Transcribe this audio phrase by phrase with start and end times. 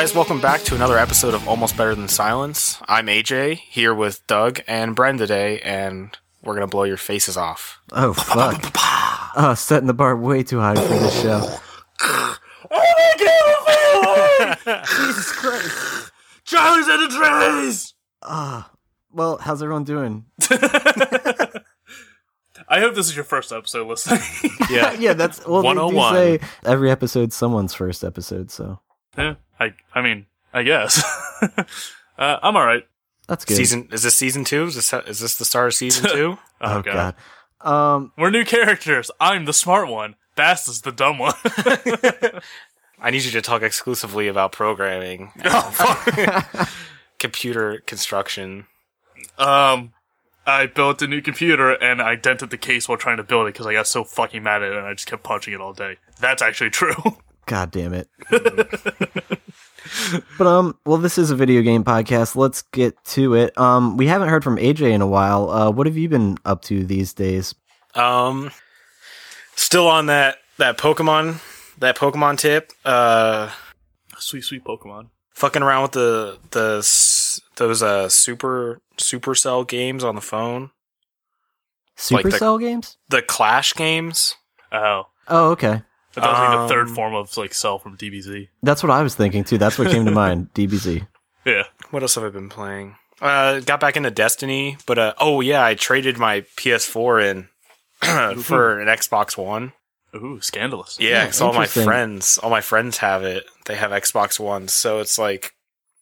[0.00, 2.80] Hey guys, welcome back to another episode of Almost Better Than Silence.
[2.88, 7.82] I'm AJ here with Doug and Bren today, and we're gonna blow your faces off.
[7.92, 8.74] Oh fuck!
[9.36, 11.46] Oh, setting the bar way too high for this show.
[12.00, 12.36] Oh
[12.70, 14.86] my god!
[14.86, 16.12] Jesus Christ!
[16.44, 17.92] Charlie's at the trays.
[18.22, 18.70] Ah,
[19.12, 20.24] well, how's everyone doing?
[22.70, 24.22] I hope this is your first episode listening.
[24.70, 25.60] Yeah, yeah, that's well.
[25.60, 28.80] They do say every episode's someone's first episode, so
[29.18, 31.04] yeah, I I mean, I guess.
[32.18, 32.84] uh, I'm all right.
[33.28, 33.56] that's good.
[33.56, 34.64] season is this season two?
[34.64, 36.38] Is this is this the start of season two?
[36.60, 37.14] Oh, oh god.
[37.62, 37.94] god.
[37.94, 39.10] Um, we're new characters.
[39.20, 40.16] I'm the smart one.
[40.34, 41.34] Bass is the dumb one.
[43.02, 46.68] I need you to talk exclusively about programming, oh fuck.
[47.18, 48.66] computer construction.
[49.38, 49.92] Um,
[50.46, 53.52] I built a new computer and I dented the case while trying to build it
[53.54, 55.72] because I got so fucking mad at it and I just kept punching it all
[55.72, 55.96] day.
[56.18, 56.94] That's actually true.
[57.46, 58.08] God damn it.
[60.38, 62.36] but um, well, this is a video game podcast.
[62.36, 63.56] Let's get to it.
[63.58, 65.50] Um, we haven't heard from AJ in a while.
[65.50, 67.54] Uh, what have you been up to these days?
[67.94, 68.50] Um,
[69.56, 71.40] still on that that Pokemon
[71.78, 72.72] that Pokemon tip.
[72.84, 73.50] Uh,
[74.18, 75.08] sweet, sweet Pokemon.
[75.34, 76.76] fucking around with the the
[77.56, 80.70] those uh super Supercell games on the phone.
[82.10, 82.96] Like the- Supercell games?
[83.08, 84.34] The Clash games.
[84.72, 85.82] Oh, Oh, okay.
[86.14, 88.48] That was like the third Um, form of like cell from DBZ.
[88.62, 89.58] That's what I was thinking too.
[89.58, 90.48] That's what came to mind.
[90.54, 91.06] DBZ.
[91.44, 91.64] Yeah.
[91.90, 92.96] What else have I been playing?
[93.20, 97.48] Uh, got back into Destiny, but uh, oh yeah, I traded my PS4 in
[98.42, 99.72] for an Xbox One.
[100.14, 100.98] Ooh, scandalous.
[100.98, 101.84] Yeah, Yeah, 'cause all my interesting.
[101.84, 103.44] friends, all my friends have it.
[103.66, 105.52] They have Xbox Ones, so it's like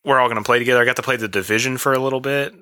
[0.04, 0.80] we're all gonna play together.
[0.80, 2.54] I got to play the Division for a little bit.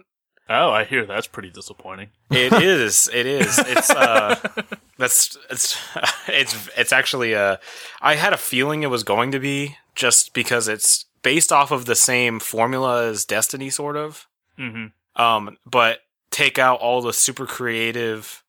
[0.49, 2.11] Oh, I hear that's pretty disappointing.
[2.31, 3.09] It is.
[3.13, 3.59] It is.
[3.59, 4.37] It's uh
[4.99, 5.77] that's it's
[6.29, 7.57] it's it's actually uh
[8.01, 11.87] I had a feeling it was going to be just because it's based off of
[11.87, 14.29] the same formula as Destiny sort of.
[14.59, 15.21] Mm-hmm.
[15.21, 18.43] Um but take out all the super creative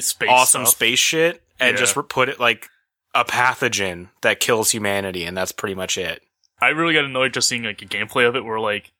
[0.00, 0.74] Space awesome stuff.
[0.74, 1.80] space shit and Yeah.
[1.84, 2.68] just put it like
[3.14, 6.22] a pathogen that kills humanity and that's pretty much it.
[6.60, 8.90] I really got annoyed just seeing like a gameplay of it where like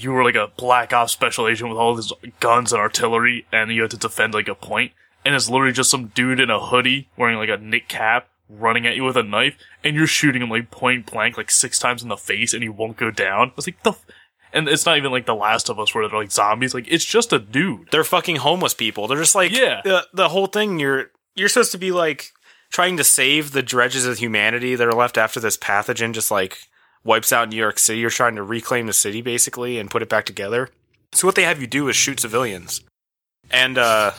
[0.00, 3.70] you were like a black ops special agent with all these guns and artillery and
[3.70, 4.90] you had to defend like a point
[5.24, 8.86] and it's literally just some dude in a hoodie wearing like a knit cap running
[8.86, 9.54] at you with a knife
[9.84, 12.68] and you're shooting him like point blank like six times in the face and he
[12.68, 13.52] won't go down.
[13.56, 14.06] It's like the f-?
[14.54, 17.04] and it's not even like the last of us where they're like zombies like it's
[17.04, 17.88] just a dude.
[17.90, 19.08] They're fucking homeless people.
[19.08, 19.82] They're just like Yeah.
[19.84, 22.32] the the whole thing you're you're supposed to be like
[22.70, 26.58] trying to save the dredges of humanity that are left after this pathogen just like
[27.04, 28.00] wipes out New York City.
[28.00, 30.68] You're trying to reclaim the city basically and put it back together.
[31.12, 32.82] So what they have you do is shoot civilians.
[33.50, 34.12] And uh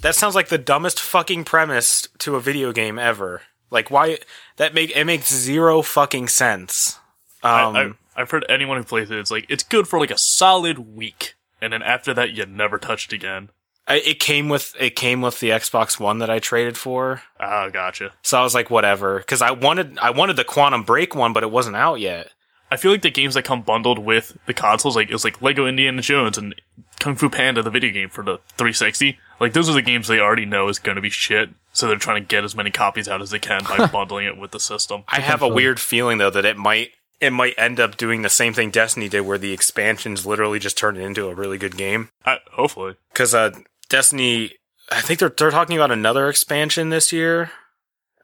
[0.00, 3.42] that sounds like the dumbest fucking premise to a video game ever.
[3.70, 4.18] Like why
[4.56, 6.98] that make it makes zero fucking sense.
[7.42, 10.10] Um I, I, I've heard anyone who plays it, it's like it's good for like
[10.10, 13.50] a solid week, and then after that, you never touch it again.
[13.88, 17.22] I, it came with it came with the Xbox One that I traded for.
[17.40, 18.12] Ah, gotcha.
[18.22, 21.42] So I was like, whatever, because I wanted I wanted the Quantum Break one, but
[21.42, 22.30] it wasn't out yet.
[22.70, 25.40] I feel like the games that come bundled with the consoles, like it was like
[25.40, 26.54] Lego Indiana Jones and
[27.00, 29.18] Kung Fu Panda, the video game for the 360.
[29.40, 31.96] Like those are the games they already know is going to be shit, so they're
[31.96, 34.60] trying to get as many copies out as they can by bundling it with the
[34.60, 35.04] system.
[35.08, 36.90] I have a weird feeling though that it might
[37.20, 40.76] it might end up doing the same thing Destiny did, where the expansions literally just
[40.76, 42.10] turned it into a really good game.
[42.24, 43.52] I, hopefully, Because uh,
[43.88, 44.52] Destiny,
[44.90, 47.50] I think they're they're talking about another expansion this year.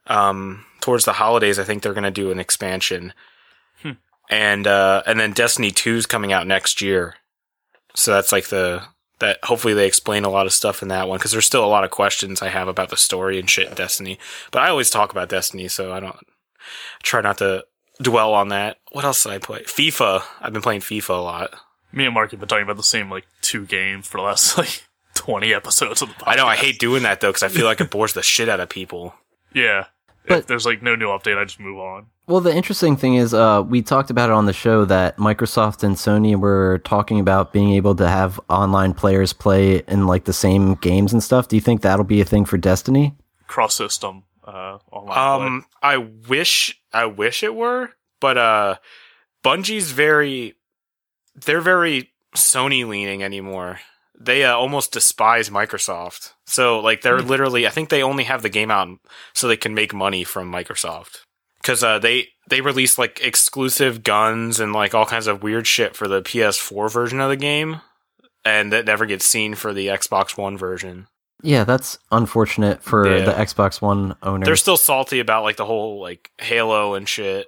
[0.07, 3.13] Um, towards the holidays, I think they're going to do an expansion,
[3.81, 3.91] Hmm.
[4.29, 7.15] and uh, and then Destiny Two is coming out next year.
[7.95, 8.83] So that's like the
[9.19, 11.67] that hopefully they explain a lot of stuff in that one because there's still a
[11.67, 14.19] lot of questions I have about the story and shit in Destiny.
[14.51, 16.17] But I always talk about Destiny, so I don't
[17.01, 17.63] try not to
[18.01, 18.77] dwell on that.
[18.91, 19.61] What else did I play?
[19.63, 20.21] FIFA.
[20.41, 21.55] I've been playing FIFA a lot.
[21.93, 24.57] me and Mark have been talking about the same like two games for the last
[24.57, 24.83] like
[25.25, 26.27] 20 episodes of the podcast.
[26.27, 28.47] I know I hate doing that though because I feel like it bores the shit
[28.47, 29.15] out of people.
[29.53, 29.85] Yeah.
[30.27, 32.07] But- if there's like no new update, I just move on.
[32.27, 35.83] Well, the interesting thing is, uh, we talked about it on the show that Microsoft
[35.83, 40.33] and Sony were talking about being able to have online players play in like the
[40.33, 41.47] same games and stuff.
[41.47, 43.15] Do you think that'll be a thing for Destiny?
[43.45, 45.13] Cross system uh, online.
[45.13, 45.45] play.
[45.47, 48.75] Um, I wish I wish it were, but uh,
[49.43, 50.55] Bungie's very
[51.35, 53.79] they're very Sony leaning anymore.
[54.19, 56.31] They uh, almost despise Microsoft.
[56.45, 58.87] So like they're literally, I think they only have the game out
[59.33, 61.19] so they can make money from Microsoft
[61.61, 65.95] because uh, they they release like exclusive guns and like all kinds of weird shit
[65.95, 67.81] for the PS4 version of the game,
[68.45, 71.07] and that never gets seen for the Xbox One version.
[71.43, 73.25] Yeah, that's unfortunate for Yeah.
[73.25, 74.45] the Xbox One owners.
[74.45, 77.47] They're still salty about like the whole like Halo and shit.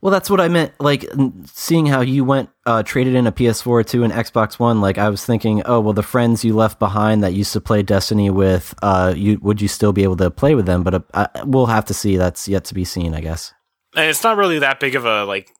[0.00, 0.72] Well, that's what I meant.
[0.78, 1.04] Like
[1.46, 4.80] seeing how you went uh, traded in a PS4 to an Xbox One.
[4.80, 7.82] Like I was thinking, oh well, the friends you left behind that used to play
[7.82, 10.84] Destiny with, uh, you would you still be able to play with them?
[10.84, 12.16] But uh, I, we'll have to see.
[12.16, 13.52] That's yet to be seen, I guess.
[13.96, 15.50] And it's not really that big of a like.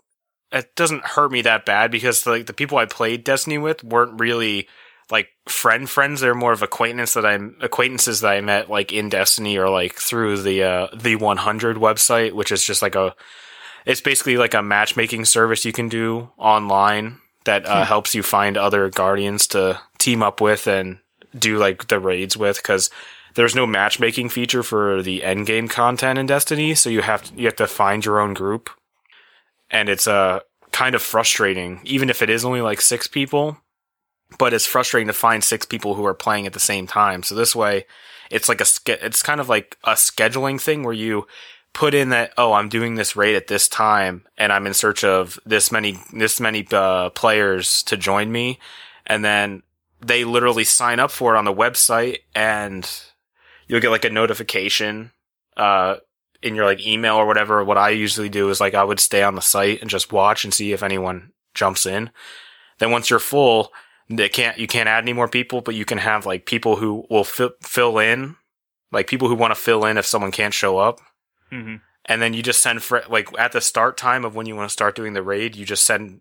[0.53, 4.21] It doesn't hurt me that bad because like the people I played Destiny with weren't
[4.21, 4.69] really
[5.11, 6.21] like friend friends.
[6.21, 9.95] They're more of acquaintance that I'm acquaintances that I met like in Destiny or like
[9.95, 13.17] through the uh, the 100 website, which is just like a.
[13.89, 18.59] It's basically like a matchmaking service you can do online that uh, helps you find
[18.59, 20.99] other guardians to team up with and
[21.37, 22.91] do like the raids with because
[23.35, 27.35] there's no matchmaking feature for the end game content in Destiny, so you have to,
[27.35, 28.69] you have to find your own group,
[29.71, 33.57] and it's uh kind of frustrating, even if it is only like six people.
[34.39, 37.23] But it's frustrating to find six people who are playing at the same time.
[37.23, 37.87] So this way,
[38.31, 38.67] it's like a
[39.07, 41.27] it's kind of like a scheduling thing where you
[41.79, 45.05] put in that oh I'm doing this raid at this time and I'm in search
[45.05, 48.59] of this many this many uh, players to join me,
[49.07, 49.63] and then
[50.01, 52.91] they literally sign up for it on the website and
[53.69, 55.13] you'll get like a notification
[55.57, 55.97] uh
[56.43, 57.63] in your like email or whatever.
[57.63, 60.43] What i usually do is like i would stay on the site and just watch
[60.43, 62.11] and see if anyone jumps in.
[62.81, 63.73] Then once you're full
[64.11, 67.05] they can't you can't add any more people but you can have like people who
[67.09, 68.35] will fi- fill in
[68.91, 70.99] like people who want to fill in if someone can't show up
[71.51, 71.77] hmm
[72.11, 74.67] and then you just send for like at the start time of when you want
[74.69, 76.21] to start doing the raid you just send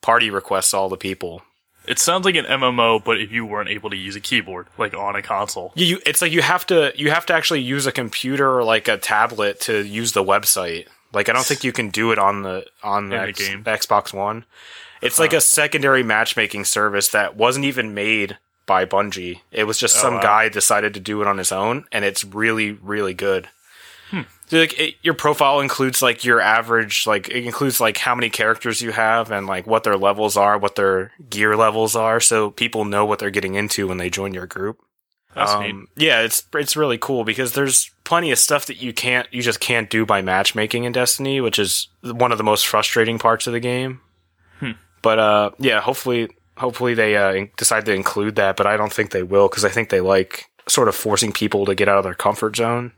[0.00, 1.42] party requests to all the people
[1.86, 4.92] It sounds like an MMO, but if you weren't able to use a keyboard, like
[4.94, 5.72] on a console.
[5.76, 8.64] You, you, it's like you have to you have to actually use a computer or
[8.64, 10.86] like a tablet to use the website.
[11.12, 13.64] Like I don't think you can do it on the on the, In the game.
[13.64, 14.44] Xbox One.
[15.02, 19.40] It's like a secondary matchmaking service that wasn't even made by Bungie.
[19.52, 20.22] It was just Oh, some wow.
[20.22, 23.48] guy decided to do it on his own, and it's really really good.
[24.46, 28.30] So, like it, your profile includes like your average, like it includes like how many
[28.30, 32.50] characters you have and like what their levels are, what their gear levels are, so
[32.50, 34.78] people know what they're getting into when they join your group.
[35.34, 35.88] That's Um.
[35.96, 39.60] Yeah, it's it's really cool because there's plenty of stuff that you can't you just
[39.60, 43.52] can't do by matchmaking in Destiny, which is one of the most frustrating parts of
[43.52, 44.00] the game.
[44.60, 44.72] Hmm.
[45.02, 49.10] But uh, yeah, hopefully hopefully they uh, decide to include that, but I don't think
[49.10, 52.04] they will because I think they like sort of forcing people to get out of
[52.04, 52.92] their comfort zone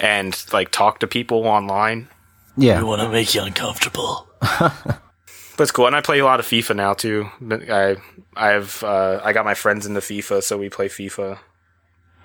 [0.00, 2.08] and like talk to people online.
[2.56, 4.28] Yeah, we want to make you uncomfortable.
[5.58, 7.28] But it's cool, and I play a lot of FIFA now too.
[7.50, 7.96] I
[8.36, 11.40] I've uh, I got my friends into FIFA, so we play FIFA.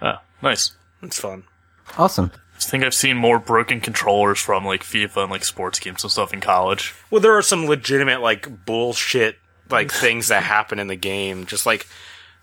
[0.03, 0.75] Ah, nice.
[1.01, 1.43] It's fun.
[1.97, 2.31] awesome.
[2.55, 6.11] I think I've seen more broken controllers from like FIFA and like sports games and
[6.11, 6.93] stuff in college.
[7.09, 9.37] Well, there are some legitimate like bullshit
[9.71, 11.87] like things that happen in the game, just like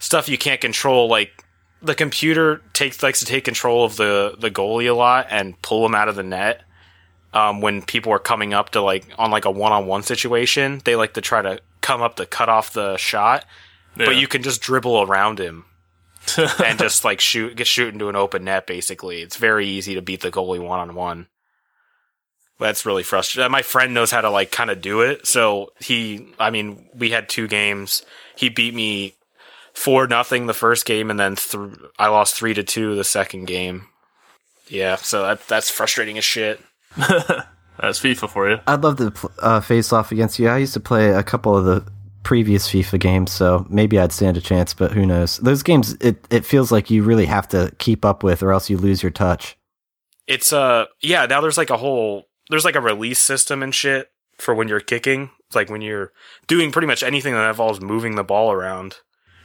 [0.01, 1.07] stuff you can't control.
[1.09, 1.45] Like
[1.83, 5.85] the computer takes likes to take control of the the goalie a lot and pull
[5.85, 6.63] him out of the net.
[7.33, 10.83] Um, when people are coming up to like on like a one on one situation,
[10.85, 13.45] they like to try to come up to cut off the shot,
[13.97, 15.65] but you can just dribble around him
[16.65, 18.67] and just like shoot get shoot into an open net.
[18.67, 21.29] Basically, it's very easy to beat the goalie one on one.
[22.59, 23.51] That's really frustrating.
[23.51, 25.27] My friend knows how to like kind of do it.
[25.27, 28.05] So he, I mean, we had two games.
[28.37, 29.15] He beat me
[29.81, 33.47] four nothing the first game, and then th- I lost three to two the second
[33.47, 33.87] game.
[34.69, 36.61] Yeah, so that that's frustrating as shit.
[37.81, 38.59] That's FIFA for you.
[38.67, 40.49] I'd love to pl- uh, face off against you.
[40.49, 41.83] I used to play a couple of the
[42.25, 44.75] previous FIFA games, so maybe I'd stand a chance.
[44.75, 45.39] But who knows?
[45.39, 48.69] Those games, it it feels like you really have to keep up with, or else
[48.69, 49.57] you lose your touch.
[50.27, 51.25] It's uh, yeah.
[51.25, 54.81] Now there's like a whole there's like a release system and shit for when you're
[54.81, 55.31] kicking.
[55.47, 56.13] It's like when you're
[56.49, 58.99] doing pretty much anything that involves moving the ball around.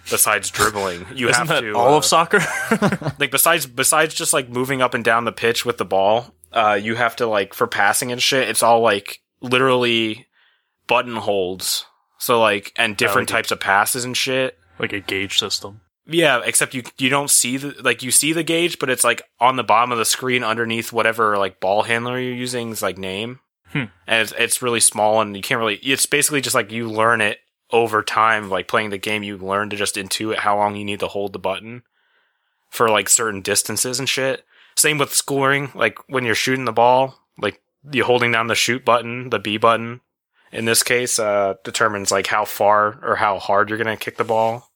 [0.10, 2.40] Besides dribbling, you Isn't have to all uh, of soccer?
[3.20, 6.80] like besides besides just like moving up and down the pitch with the ball, uh,
[6.82, 8.48] you have to like for passing and shit.
[8.50, 10.28] It's all like literally
[10.88, 11.86] button holds.
[12.18, 14.58] So like and different like a- types of passes and shit.
[14.80, 15.82] like a gauge system.
[16.08, 19.24] Yeah, except you you don't see the like you see the gauge, but it's like
[19.40, 23.40] on the bottom of the screen underneath whatever like ball handler you're using's like name,
[23.72, 23.86] Hmm.
[24.06, 25.78] and it's it's really small and you can't really.
[25.78, 27.40] It's basically just like you learn it
[27.72, 29.24] over time, like playing the game.
[29.24, 31.84] You learn to just intuit how long you need to hold the button
[32.70, 34.44] for like certain distances and shit.
[34.76, 38.84] Same with scoring, like when you're shooting the ball, like you're holding down the shoot
[38.84, 40.02] button, the B button.
[40.52, 44.24] In this case, uh, determines like how far or how hard you're gonna kick the
[44.24, 44.72] ball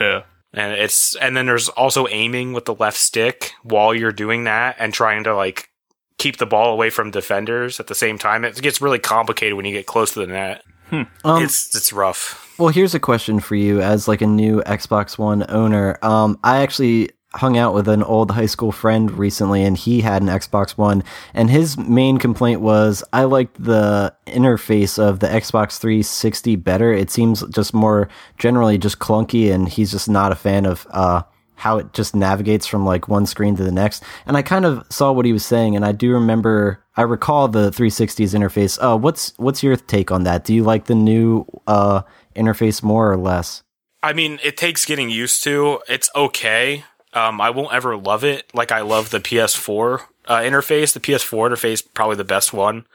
[0.00, 0.22] Yeah.
[0.52, 4.76] and it's and then there's also aiming with the left stick while you're doing that
[4.78, 5.70] and trying to like
[6.18, 9.64] keep the ball away from defenders at the same time it gets really complicated when
[9.64, 10.62] you get close to the net
[10.92, 15.18] Um, it's it's rough Well, here's a question for you as like a new Xbox
[15.18, 15.98] One owner.
[16.02, 20.20] Um, I actually hung out with an old high school friend recently, and he had
[20.20, 25.78] an Xbox One, and his main complaint was, "I liked the interface of the Xbox
[25.78, 26.92] 360 better.
[26.92, 28.08] It seems just more
[28.38, 31.22] generally just clunky, and he's just not a fan of uh,
[31.62, 34.84] how it just navigates from like one screen to the next." And I kind of
[34.90, 38.78] saw what he was saying, and I do remember, I recall the 360's interface.
[38.82, 40.44] Uh, what's what's your take on that?
[40.44, 42.02] Do you like the new uh,
[42.34, 43.62] interface more or less?
[44.02, 45.80] I mean, it takes getting used to.
[45.88, 46.84] It's okay.
[47.12, 50.92] Um, I won't ever love it like I love the PS4 uh, interface.
[50.92, 52.86] The PS4 interface probably the best one.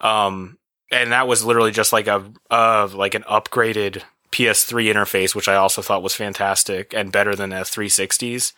[0.00, 0.58] Um,
[0.90, 4.02] and that was literally just like a uh, like an upgraded
[4.36, 8.52] PS3 interface, which I also thought was fantastic and better than the 360s.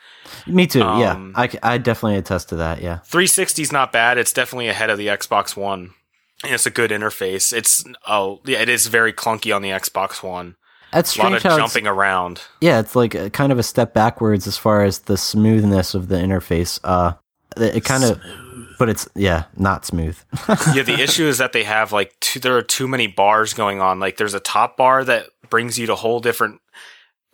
[0.48, 0.82] Me too.
[0.82, 2.82] Um, yeah, I definitely attest to that.
[2.82, 2.98] Yeah.
[2.98, 4.18] 360 is not bad.
[4.18, 5.94] It's definitely ahead of the Xbox One.
[6.42, 7.52] And it's a good interface.
[7.52, 10.56] It's oh yeah, it is very clunky on the Xbox One.
[10.92, 12.42] That's A lot of jumping around.
[12.60, 16.08] Yeah, it's like a, kind of a step backwards as far as the smoothness of
[16.08, 16.80] the interface.
[16.82, 17.14] Uh,
[17.56, 18.20] it, it kind of,
[18.78, 20.18] but it's yeah, not smooth.
[20.74, 23.80] yeah, the issue is that they have like two, there are too many bars going
[23.80, 24.00] on.
[24.00, 26.60] Like there's a top bar that brings you to whole different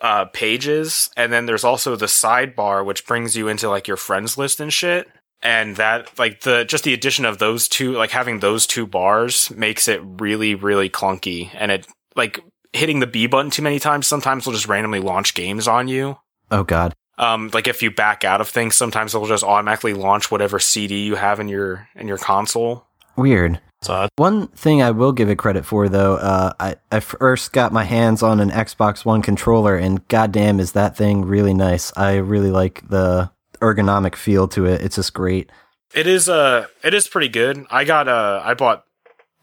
[0.01, 4.37] uh, pages, and then there's also the sidebar which brings you into like your friends
[4.37, 5.09] list and shit.
[5.43, 9.51] And that like the just the addition of those two, like having those two bars
[9.51, 12.41] makes it really really clunky, and it like
[12.73, 16.19] hitting the B button too many times sometimes will just randomly launch games on you.
[16.51, 16.95] oh God.
[17.17, 21.05] Um, like if you back out of things, sometimes it'll just automatically launch whatever CD
[21.05, 22.87] you have in your in your console.
[23.17, 23.61] Weird.
[23.81, 24.09] It's odd.
[24.17, 27.85] One thing I will give it credit for, though, uh, I, I first got my
[27.85, 31.93] hands on an Xbox One controller, and goddamn, is that thing really nice.
[31.97, 33.31] I really like the
[33.61, 34.81] ergonomic feel to it.
[34.83, 35.51] It's just great.
[35.95, 37.67] It is uh it is pretty good.
[37.71, 38.85] I got uh I bought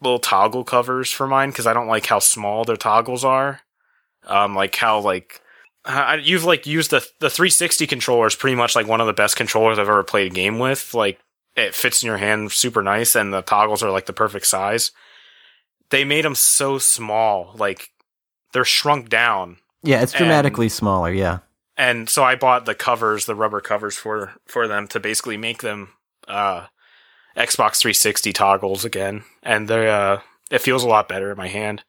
[0.00, 3.60] little toggle covers for mine because I don't like how small their toggles are.
[4.26, 5.40] Um, like how like
[5.84, 9.12] I, you've like used the the 360 controller is pretty much like one of the
[9.12, 10.94] best controllers I've ever played a game with.
[10.94, 11.18] Like
[11.56, 14.90] it fits in your hand super nice, and the toggles are like the perfect size.
[15.90, 17.90] They made them so small, like
[18.52, 19.58] they're shrunk down.
[19.82, 21.12] Yeah, it's dramatically smaller.
[21.12, 21.40] Yeah.
[21.76, 25.60] and so I bought the covers, the rubber covers for for them to basically make
[25.62, 25.88] them
[26.28, 26.66] uh,
[27.36, 30.18] Xbox 360 toggles again, and they uh,
[30.50, 31.82] it feels a lot better in my hand.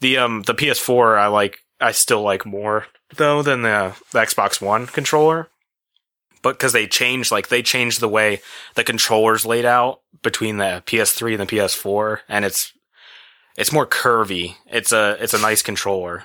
[0.00, 2.86] The um the PS4 I like I still like more
[3.16, 5.48] though than the, the Xbox One controller,
[6.46, 8.40] but because they changed like they changed the way
[8.76, 12.72] the controllers laid out between the PS3 and the PS4, and it's
[13.56, 14.54] it's more curvy.
[14.66, 16.22] It's a it's a nice controller.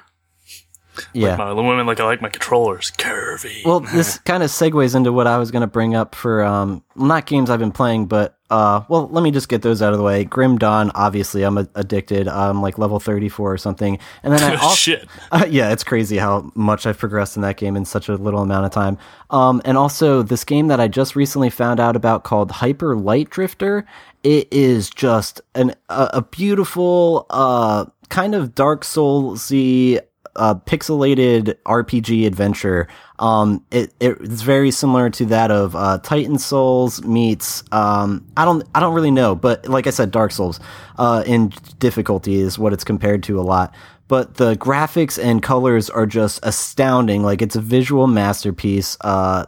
[1.12, 1.38] Yeah.
[1.38, 3.66] My the women like I like my controllers curvy.
[3.66, 6.84] Well, this kind of segues into what I was going to bring up for um
[6.96, 9.98] not games I've been playing, but uh well, let me just get those out of
[9.98, 10.24] the way.
[10.24, 12.28] Grim Dawn, obviously, I'm a- addicted.
[12.28, 15.08] I'm like level 34 or something, and then I also shit.
[15.32, 18.42] uh, yeah, it's crazy how much I've progressed in that game in such a little
[18.42, 18.98] amount of time.
[19.30, 23.30] Um, and also this game that I just recently found out about called Hyper Light
[23.30, 23.86] Drifter.
[24.24, 30.00] It is just an a, a beautiful uh kind of Dark Soulsy
[30.36, 32.88] uh, pixelated RPG adventure.
[33.20, 38.64] Um, it, it's very similar to that of uh, Titan Souls meets um, I don't
[38.74, 40.60] I don't really know, but like I said, Dark Souls
[40.98, 43.74] uh, in difficulty is what it's compared to a lot.
[44.12, 47.24] But the graphics and colors are just astounding.
[47.24, 48.98] Like it's a visual masterpiece.
[49.00, 49.46] Uh,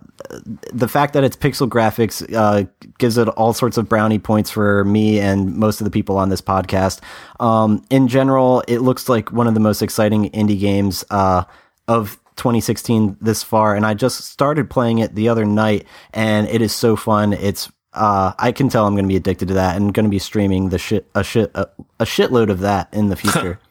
[0.72, 2.64] the fact that it's pixel graphics uh,
[2.98, 6.30] gives it all sorts of brownie points for me and most of the people on
[6.30, 7.02] this podcast.
[7.42, 11.44] Um, in general, it looks like one of the most exciting indie games uh,
[11.90, 16.62] of 2016 this far, and I just started playing it the other night, and it
[16.62, 17.34] is so fun.
[17.34, 20.10] It's uh, I can tell I'm going to be addicted to that, and going to
[20.10, 21.68] be streaming the shit a shit a,
[22.00, 23.60] a shitload of that in the future.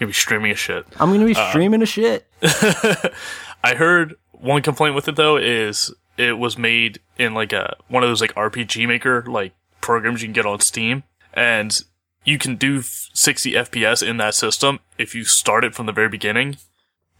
[0.00, 0.86] Gonna be streaming a shit.
[0.98, 2.26] I'm to be uh, streaming a shit.
[2.42, 8.02] I heard one complaint with it though is it was made in like a one
[8.02, 9.52] of those like RPG maker like
[9.82, 11.02] programs you can get on Steam,
[11.34, 11.82] and
[12.24, 16.08] you can do 60 FPS in that system if you start it from the very
[16.08, 16.56] beginning.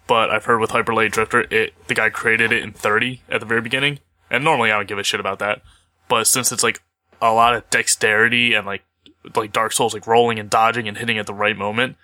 [0.06, 3.40] But I've heard with Hyper Light Drifter, it the guy created it in 30 at
[3.40, 3.98] the very beginning,
[4.30, 5.60] and normally I don't give a shit about that.
[6.08, 6.80] But since it's like
[7.20, 8.84] a lot of dexterity and like
[9.36, 11.98] like Dark Souls, like rolling and dodging and hitting at the right moment,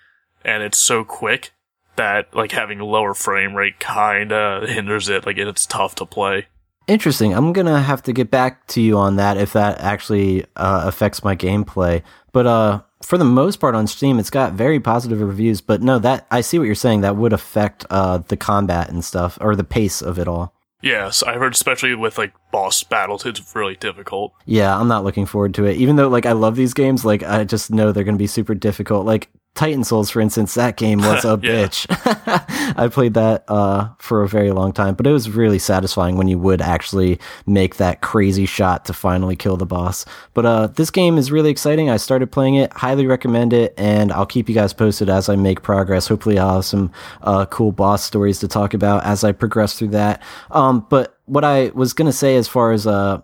[0.47, 1.53] and it's so quick
[1.97, 5.27] that like having a lower frame rate kinda hinders it.
[5.27, 6.47] Like it's tough to play.
[6.87, 7.35] Interesting.
[7.35, 11.25] I'm gonna have to get back to you on that if that actually uh, affects
[11.25, 12.03] my gameplay.
[12.33, 15.61] But uh, for the most part on Steam, it's got very positive reviews.
[15.61, 17.01] But no, that I see what you're saying.
[17.01, 20.55] That would affect uh, the combat and stuff, or the pace of it all.
[20.83, 24.35] Yes, I've heard especially with like boss battles, it's really difficult.
[24.45, 25.79] Yeah, I'm not looking forward to it.
[25.79, 28.55] Even though like I love these games, like I just know they're gonna be super
[28.55, 29.07] difficult.
[29.07, 31.87] Like Titan Souls, for instance, that game was a bitch.
[32.77, 36.29] I played that uh, for a very long time, but it was really satisfying when
[36.29, 40.05] you would actually make that crazy shot to finally kill the boss.
[40.35, 41.91] But uh, this game is really exciting.
[41.91, 45.37] I started playing it, highly recommend it, and I'll keep you guys posted as I
[45.37, 46.07] make progress.
[46.07, 49.89] Hopefully, I'll have some uh, cool boss stories to talk about as I progress through
[49.89, 50.23] that.
[50.51, 53.23] Um, but what I was gonna say as far as uh,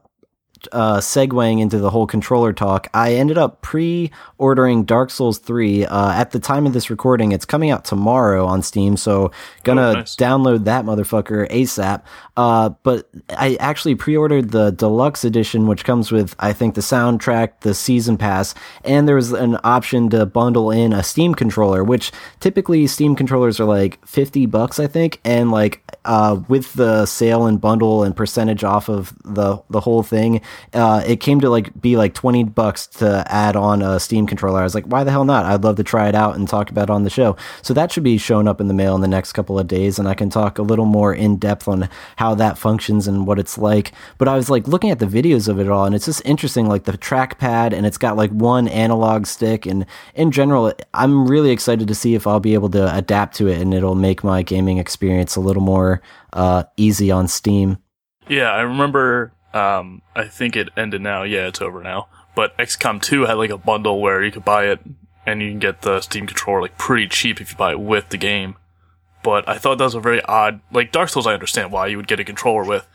[0.72, 5.84] uh, segueing into the whole controller talk, I ended up pre-ordering Dark Souls 3.
[5.86, 9.30] Uh, at the time of this recording, it's coming out tomorrow on Steam, so
[9.64, 10.16] gonna Oh, nice.
[10.16, 12.02] download that motherfucker ASAP.
[12.36, 17.60] Uh, but I actually pre-ordered the deluxe edition, which comes with, I think, the soundtrack,
[17.60, 18.54] the season pass,
[18.84, 23.58] and there was an option to bundle in a Steam controller, which typically Steam controllers
[23.60, 28.16] are like 50 bucks, I think, and like, uh, with the sale and bundle and
[28.16, 30.40] percentage off of the, the whole thing,
[30.72, 34.60] uh, it came to like be like 20 bucks to add on a Steam controller.
[34.60, 35.44] I was like, why the hell not?
[35.44, 37.36] I'd love to try it out and talk about it on the show.
[37.62, 39.98] So that should be showing up in the mail in the next couple of days,
[39.98, 43.38] and I can talk a little more in depth on how that functions and what
[43.38, 43.92] it's like.
[44.18, 46.68] But I was like looking at the videos of it all, and it's just interesting,
[46.68, 51.50] like the trackpad, and it's got like one analog stick, and in general, I'm really
[51.50, 54.42] excited to see if I'll be able to adapt to it, and it'll make my
[54.42, 57.78] gaming experience a little more uh, easy on Steam.
[58.28, 59.32] Yeah, I remember.
[59.54, 61.22] Um, I think it ended now.
[61.22, 62.08] Yeah, it's over now.
[62.34, 64.80] But XCOM 2 had like a bundle where you could buy it
[65.26, 68.08] and you can get the Steam controller like pretty cheap if you buy it with
[68.08, 68.56] the game.
[69.22, 70.60] But I thought that was a very odd.
[70.72, 72.88] Like Dark Souls, I understand why you would get a controller with,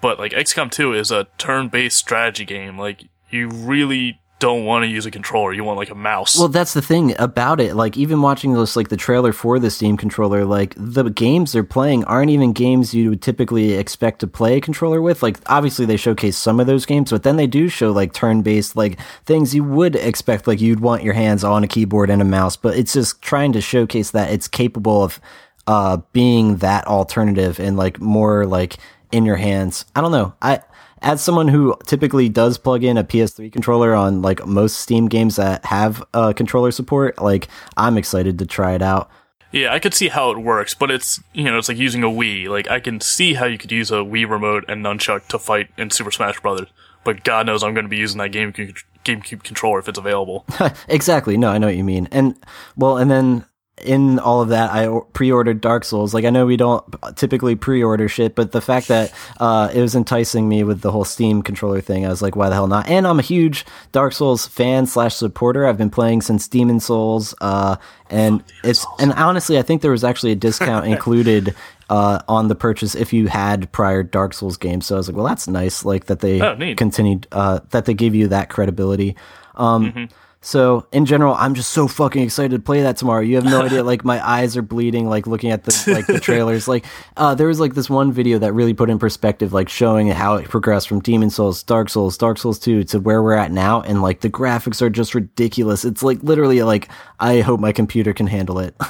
[0.00, 2.78] but like XCOM 2 is a turn-based strategy game.
[2.78, 5.52] Like you really don't want to use a controller.
[5.52, 6.38] You want like a mouse.
[6.38, 7.74] Well, that's the thing about it.
[7.74, 11.64] Like, even watching those, like the trailer for the Steam controller, like the games they're
[11.64, 15.22] playing aren't even games you would typically expect to play a controller with.
[15.22, 18.76] Like, obviously they showcase some of those games, but then they do show like turn-based,
[18.76, 22.24] like things you would expect, like you'd want your hands on a keyboard and a
[22.24, 22.56] mouse.
[22.56, 25.20] But it's just trying to showcase that it's capable of
[25.66, 28.76] uh, being that alternative and like more like
[29.12, 29.84] in your hands.
[29.96, 30.34] I don't know.
[30.40, 30.60] I
[31.02, 35.36] as someone who typically does plug in a PS3 controller on like most Steam games
[35.36, 39.10] that have uh, controller support, like I'm excited to try it out.
[39.50, 42.08] Yeah, I could see how it works, but it's you know it's like using a
[42.08, 42.48] Wii.
[42.48, 45.70] Like I can see how you could use a Wii remote and nunchuck to fight
[45.78, 46.68] in Super Smash Brothers,
[47.04, 50.44] but God knows I'm going to be using that GameCube GameCube controller if it's available.
[50.88, 51.36] exactly.
[51.38, 52.08] No, I know what you mean.
[52.12, 52.36] And
[52.76, 53.46] well, and then
[53.84, 56.12] in all of that, I pre-ordered Dark Souls.
[56.14, 56.84] Like I know we don't
[57.16, 61.04] typically pre-order shit, but the fact that uh, it was enticing me with the whole
[61.04, 62.88] Steam controller thing, I was like, why the hell not?
[62.88, 65.66] And I'm a huge Dark Souls fan slash supporter.
[65.66, 67.76] I've been playing since Demon's Souls, uh,
[68.10, 71.54] and it's and honestly, I think there was actually a discount included.
[71.90, 75.16] Uh, on the purchase, if you had prior Dark Souls games, so I was like,
[75.16, 79.16] "Well, that's nice." Like that they Oh, continued, uh, that they give you that credibility.
[79.54, 83.20] Um, So in general, I'm just so fucking excited to play that tomorrow.
[83.20, 83.82] You have no idea.
[83.82, 86.68] Like my eyes are bleeding, like looking at the like the trailers.
[86.68, 86.84] Like
[87.16, 90.36] uh, there was like this one video that really put in perspective, like showing how
[90.36, 93.80] it progressed from Demon's Souls, Dark Souls, Dark Souls Two to where we're at now,
[93.80, 95.84] and like the graphics are just ridiculous.
[95.84, 98.74] It's like literally like I hope my computer can handle it.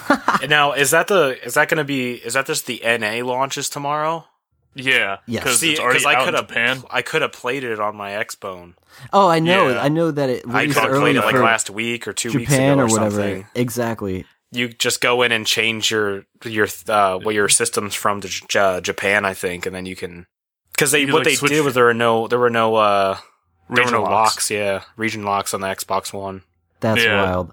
[0.49, 3.69] Now is that the is that going to be is that just the NA launches
[3.69, 4.25] tomorrow?
[4.79, 5.43] Yeah, Yes.
[5.45, 6.83] because See, it's I could have Japan.
[6.91, 8.75] I could have played it on my Xbone.
[9.13, 9.83] oh, I know, Yeah.
[9.83, 12.33] I know that it I released could have played it like last week or two
[12.33, 13.11] weeks ago or or, whatever.
[13.11, 13.47] something.
[13.55, 14.25] Exactly.
[14.53, 18.59] You just go in and change your your uh what your systems from to J-
[18.59, 20.27] uh, Japan, I think, and then you can
[20.73, 23.19] because they You what like, they did was there were no there were no uh
[23.69, 24.37] there were no locks.
[24.37, 26.43] locks, yeah, region locks on the Xbox One.
[26.81, 27.23] That's Yeah.
[27.25, 27.53] wild.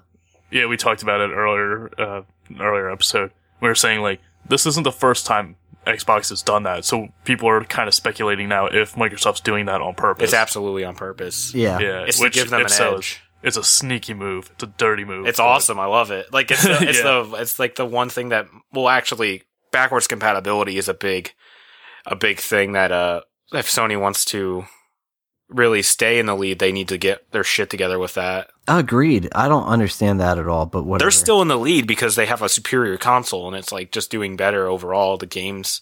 [0.50, 2.22] Yeah, we talked about it earlier, uh,
[2.58, 3.32] earlier episode.
[3.60, 5.56] We were saying like this isn't the first time
[5.86, 9.80] Xbox has done that, so people are kind of speculating now if Microsoft's doing that
[9.80, 10.24] on purpose.
[10.24, 11.54] It's absolutely on purpose.
[11.54, 11.78] Yeah.
[11.78, 13.20] yeah, It's which to give them an so, edge.
[13.42, 14.50] It's a sneaky move.
[14.54, 15.26] It's a dirty move.
[15.28, 15.78] It's but- awesome.
[15.78, 16.32] I love it.
[16.32, 17.22] Like it's the, it's Yeah.
[17.22, 21.32] the it's like the one thing that well actually backwards compatibility is a big
[22.06, 23.20] a big thing that uh
[23.52, 24.64] if Sony wants to
[25.48, 28.48] really stay in the lead, they need to get their shit together with that.
[28.68, 29.28] Agreed.
[29.34, 31.04] I don't understand that at all, but whatever.
[31.06, 34.10] They're still in the lead because they have a superior console and it's like just
[34.10, 35.16] doing better overall.
[35.16, 35.80] The games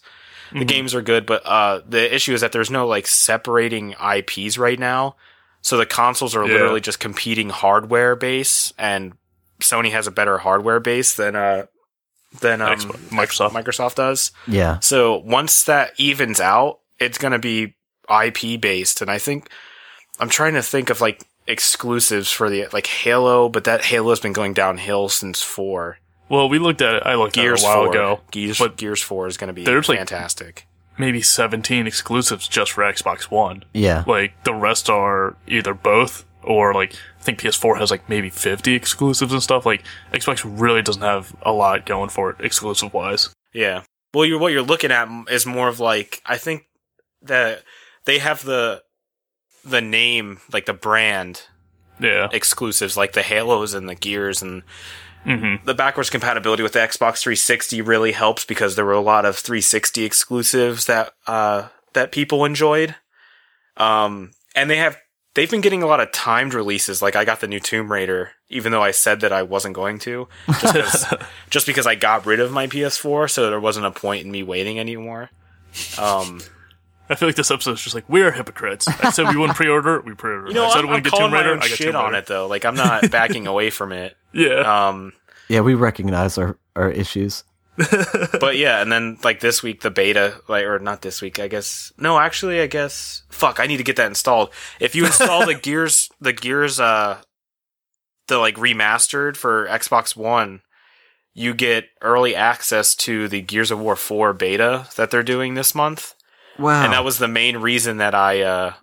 [0.51, 0.67] the Mhm.
[0.67, 4.77] games are good, but uh the issue is that there's no like separating IPs right
[4.77, 5.15] now.
[5.61, 6.53] So the consoles are Yeah.
[6.53, 9.13] literally just competing hardware base and
[9.61, 11.65] Sony has a better hardware base than uh
[12.41, 12.77] than um,
[13.11, 13.51] Microsoft.
[13.51, 14.31] Microsoft does.
[14.45, 14.77] yeah.
[14.81, 17.75] So once that evens out, it's going to be
[18.09, 19.47] IP based, and I think
[20.19, 24.33] I'm trying to think of like exclusives for the like Halo, but that Halo's been
[24.33, 25.99] going downhill since four.
[26.29, 27.03] Well, we looked at it.
[27.05, 28.21] I looked Gears at it a while four, ago.
[28.31, 30.67] Gears, but Gears four is going to be there's, like- fantastic.
[30.97, 33.65] Maybe 17 exclusives just for Xbox One.
[33.73, 34.05] Yeah.
[34.07, 38.73] Like the rest are either both or like I think PS4 has like maybe 50
[38.73, 39.65] exclusives and stuff.
[39.65, 43.29] Like Xbox really doesn't have a lot going for it exclusive wise.
[43.53, 43.81] Yeah.
[44.13, 46.63] Well, you're, what you're looking at is more of like I think
[47.23, 47.63] that
[48.05, 48.81] they have the
[49.65, 51.41] the name, like the brand
[51.99, 52.29] Yeah.
[52.31, 54.63] exclusives, like the Halos and the Gears, and
[55.23, 59.25] hmm the backwards compatibility with the Xbox 360 really helps because there were a lot
[59.25, 62.95] of 360 exclusives that uh, that people enjoyed.
[63.77, 64.97] Um, and they have
[65.33, 67.01] they've been getting a lot of timed releases.
[67.01, 69.99] Like I got the new Tomb Raider, even though I said that I wasn't going
[69.99, 70.27] to,
[70.61, 71.11] just
[71.49, 74.43] just because I got rid of my PS4, so there wasn't a point in me
[74.43, 75.29] waiting anymore.
[75.97, 76.41] Um,
[77.09, 78.87] I feel like this episode is just like we're hypocrites.
[78.87, 80.47] I said we wouldn't pre-order, we pre-ordered.
[80.49, 81.67] you know, I said I'm, we I'm wouldn't get calling Tomb my Raider, own I
[81.67, 82.47] got shit Tomb on it though.
[82.47, 84.17] Like I'm not backing away from it.
[84.33, 84.87] Yeah.
[84.87, 85.13] Um,
[85.47, 87.43] Yeah, we recognize our, our issues.
[88.39, 91.47] but yeah, and then like this week the beta, like or not this week, I
[91.49, 91.91] guess.
[91.97, 93.23] No, actually, I guess.
[93.29, 94.49] Fuck, I need to get that installed.
[94.79, 97.21] If you install the Gears, the Gears, uh,
[98.27, 100.61] the like remastered for Xbox One,
[101.33, 105.75] you get early access to the Gears of War Four beta that they're doing this
[105.75, 106.15] month,
[106.57, 106.83] Wow.
[106.83, 108.73] and that was the main reason that I uh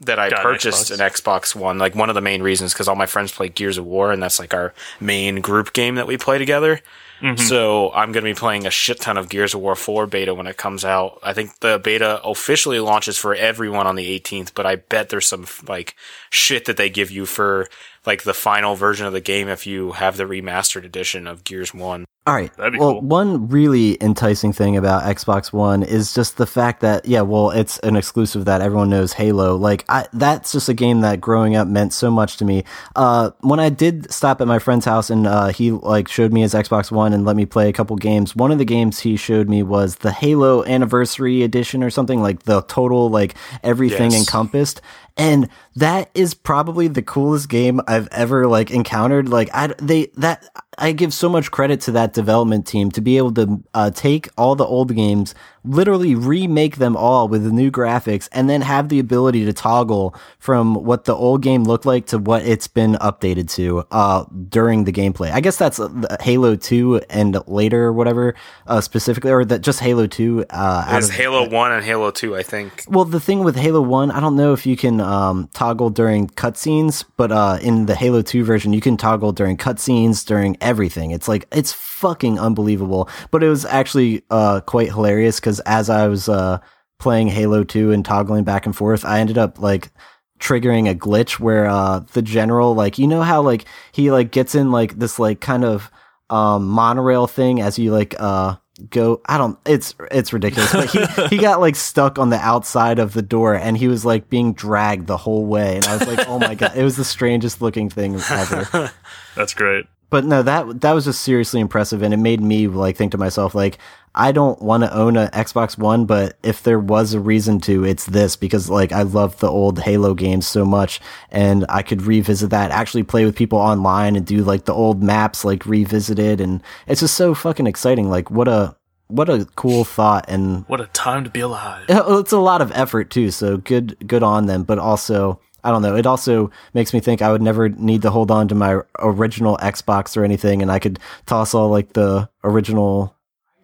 [0.00, 0.94] that I Got an purchased Xbox.
[1.00, 1.78] an Xbox One.
[1.78, 4.20] Like one of the main reasons because all my friends play Gears of War, and
[4.20, 6.80] that's like our main group game that we play together.
[7.20, 7.38] Mhm.
[7.38, 10.34] So I'm going to be playing a shit ton of Gears of War 4 beta
[10.34, 11.20] when it comes out.
[11.22, 15.28] I think the beta officially launches for everyone on the 18th, but I bet there's
[15.28, 15.94] some like
[16.30, 17.68] shit that they give you for
[18.04, 21.72] like the final version of the game if you have the remastered edition of Gears
[21.72, 22.04] 1.
[22.24, 22.52] All right.
[22.56, 23.00] Well, cool.
[23.00, 27.80] one really enticing thing about Xbox One is just the fact that yeah, well, it's
[27.80, 29.56] an exclusive that everyone knows Halo.
[29.56, 32.62] Like I, that's just a game that growing up meant so much to me.
[32.94, 36.42] Uh, when I did stop at my friend's house and uh, he like showed me
[36.42, 38.36] his Xbox One and let me play a couple games.
[38.36, 42.44] One of the games he showed me was the Halo Anniversary Edition or something like
[42.44, 44.20] the total like everything Yes.
[44.20, 44.80] encompassed
[45.16, 49.28] and that is probably the coolest game I've ever like encountered.
[49.28, 53.18] Like I they that I give so much credit to that development team to be
[53.18, 57.70] able to uh, take all the old games, literally remake them all with the new
[57.70, 62.06] graphics, and then have the ability to toggle from what the old game looked like
[62.06, 65.30] to what it's been updated to uh, during the gameplay.
[65.30, 68.34] I guess that's uh, Halo Two and later, or whatever,
[68.66, 70.44] uh, specifically, or that just Halo Two.
[70.50, 72.84] Uh, out There's of- Halo 1 and Halo 2, I think.
[72.88, 76.28] well, the thing with Halo One, I don't know if you can um, toggle during
[76.28, 81.10] cutscenes, but uh, in the Halo Two version, you can toggle during cutscenes, during everything.
[81.10, 83.08] It's like it's fucking unbelievable.
[83.30, 86.58] But it was actually uh, quite hilarious because as I was uh,
[86.98, 89.90] playing Halo Two and toggling back and forth, I ended up like
[90.38, 94.54] triggering a glitch where uh, the general, like you know how like he like gets
[94.54, 95.90] in like this like kind of
[96.30, 98.56] um, monorail thing as you like uh
[98.88, 102.98] go i don't it's it's ridiculous but he he got like stuck on the outside
[102.98, 106.08] of the door and he was like being dragged the whole way and i was
[106.08, 108.90] like oh my god it was the strangest looking thing ever
[109.34, 109.86] That's great.
[110.12, 113.18] But no that that was just seriously impressive and it made me like think to
[113.18, 113.78] myself like
[114.14, 117.82] i don't want to own an xbox one but if there was a reason to
[117.82, 122.02] it's this because like i love the old halo games so much and i could
[122.02, 126.42] revisit that actually play with people online and do like the old maps like revisited
[126.42, 128.76] and it's just so fucking exciting like what a
[129.08, 131.84] what a cool thought and What a time to be alive.
[131.88, 135.82] it's a lot of effort too so good good on them but also i don't
[135.82, 138.80] know it also makes me think i would never need to hold on to my
[139.00, 143.14] original xbox or anything and i could toss all like the original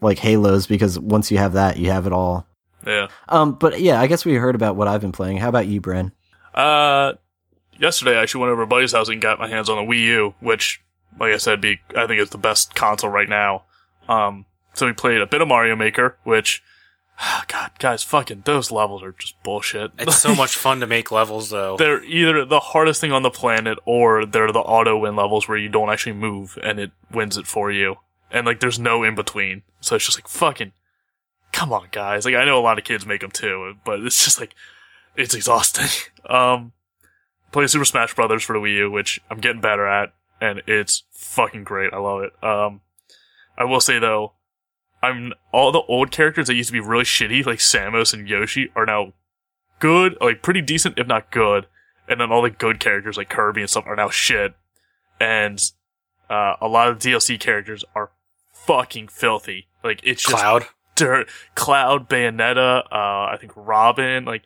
[0.00, 2.46] like halos because once you have that you have it all
[2.86, 3.08] Yeah.
[3.28, 5.80] um but yeah i guess we heard about what i've been playing how about you
[5.80, 6.12] bren
[6.54, 7.12] Uh,
[7.78, 10.00] yesterday I actually went over to buddy's house and got my hands on a Wii
[10.00, 10.80] U, which,
[11.20, 13.62] like I said, be I think is the best console right now.
[14.08, 16.62] Um, so we played a bit of Mario Maker, which,
[17.48, 19.92] God, guys, fucking those levels are just bullshit.
[19.98, 21.76] It's so much fun to make levels though.
[21.76, 25.58] they're either the hardest thing on the planet or they're the auto win levels where
[25.58, 27.96] you don't actually move and it wins it for you.
[28.30, 29.62] And like there's no in between.
[29.80, 30.72] So it's just like fucking
[31.52, 32.24] come on guys.
[32.24, 34.54] Like I know a lot of kids make them too, but it's just like
[35.16, 35.88] it's exhausting.
[36.30, 36.72] um
[37.50, 41.04] play Super Smash Brothers for the Wii U, which I'm getting better at and it's
[41.10, 41.92] fucking great.
[41.92, 42.44] I love it.
[42.44, 42.82] Um
[43.56, 44.34] I will say though,
[45.02, 48.70] I'm all the old characters that used to be really shitty, like Samus and Yoshi,
[48.74, 49.12] are now
[49.78, 51.66] good, like pretty decent, if not good.
[52.08, 54.54] And then all the good characters like Kirby and stuff are now shit.
[55.20, 55.62] And
[56.30, 58.10] uh, a lot of DLC characters are
[58.52, 59.68] fucking filthy.
[59.84, 60.66] Like it's just Cloud.
[60.94, 61.28] dirt.
[61.54, 64.42] Cloud, Bayonetta, uh, I think Robin, like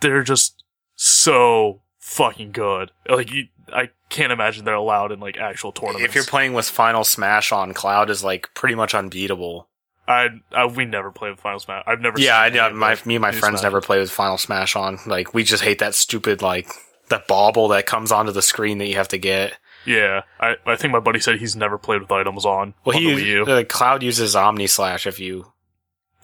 [0.00, 0.62] they're just
[0.94, 2.90] so fucking good.
[3.08, 6.04] Like you, I can't imagine they're allowed in like actual tournaments.
[6.04, 9.68] If you're playing with Final Smash on Cloud is like pretty much unbeatable.
[10.08, 11.84] I, I we never play with Final Smash.
[11.86, 12.18] I've never.
[12.18, 12.72] Yeah, I know.
[12.72, 13.62] My me and my friends Smash.
[13.62, 14.98] never play with Final Smash on.
[15.06, 16.68] Like we just hate that stupid like
[17.10, 19.58] that bauble that comes onto the screen that you have to get.
[19.84, 22.74] Yeah, I, I think my buddy said he's never played with items on.
[22.84, 23.44] Well, on he the Wii U.
[23.44, 25.52] the cloud uses Omni Slash if you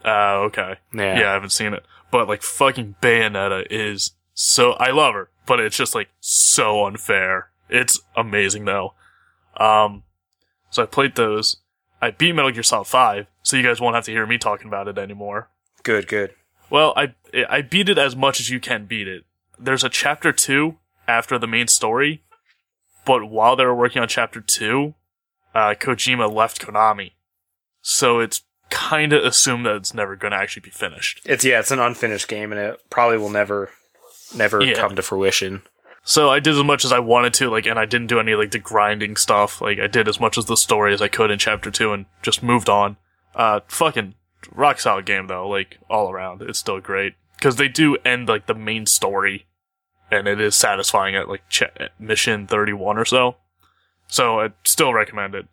[0.05, 0.77] Uh, okay.
[0.95, 1.21] yeah.
[1.21, 1.31] Yeah.
[1.31, 1.85] I haven't seen it.
[2.11, 7.51] But like fucking Bayonetta is so I love her, but it's just like so unfair.
[7.69, 8.95] It's amazing though.
[9.57, 10.03] Um
[10.71, 11.57] so I played those.
[12.05, 14.67] I beat Metal Gear Solid 5, so you guys won't have to hear me talking
[14.69, 15.49] about it anymore.
[15.83, 16.35] Good, good.
[16.71, 17.15] Well, I
[17.49, 19.25] I beat it as much as you can beat it.
[19.59, 20.77] There's a chapter 2
[21.09, 22.23] after the main story,
[23.05, 24.95] but while they were working on chapter 2,
[25.55, 27.13] uh, Kojima left Konami.
[27.81, 31.21] So it's kind of assumed that it's never going to actually be finished.
[31.25, 33.71] It's yeah, it's an unfinished game, and it probably will never,
[34.35, 34.75] never Yeah.
[34.75, 35.63] come to fruition.
[36.07, 38.35] So I did as much as I wanted to, like, and I didn't do any
[38.35, 39.63] like the grinding stuff.
[39.63, 42.05] Like I did as much as the story as I could in chapter two, and
[42.23, 42.99] just moved on.
[43.35, 44.15] Uh, fucking
[44.53, 48.47] rock solid game though, like all around, it's still great because they do end like
[48.47, 49.47] the main story,
[50.11, 53.37] and it is satisfying at like ch- at mission thirty one or so.
[54.07, 55.47] So I still recommend it.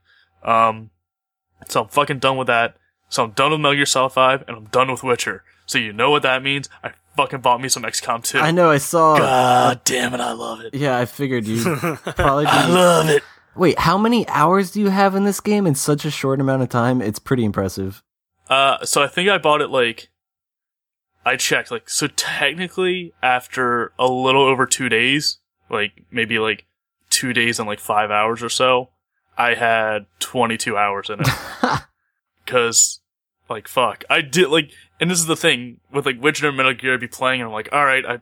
[0.43, 0.89] Um,
[1.69, 2.75] so I'm fucking done with that.
[3.07, 5.43] So I'm done with Metal Gear Solid Five, and I'm done with Witcher.
[5.71, 6.67] So you know what that means?
[6.84, 8.39] I fucking bought me some XCOM 2.
[8.39, 8.69] I know.
[8.69, 9.17] I saw.
[9.17, 10.73] God damn it, I love it.
[10.73, 12.45] Yeah, I figured you probably.
[12.45, 13.23] I love it.
[13.55, 16.62] wait, how many hours do you have in this game in such a short amount
[16.62, 17.01] of time?
[17.01, 18.03] It's pretty impressive.
[18.49, 20.10] Uh, so I think I bought it like
[21.25, 26.65] I checked like so technically after a little over two days, like maybe like
[27.10, 28.89] two days and like five hours or so,
[29.38, 31.27] I had twenty two hours in it.
[32.45, 32.99] Cause
[33.49, 36.75] like fuck, I did like, and this is the thing with like Witcher and Metal
[36.75, 38.19] Gear, I'd be playing and I'm like, all right, I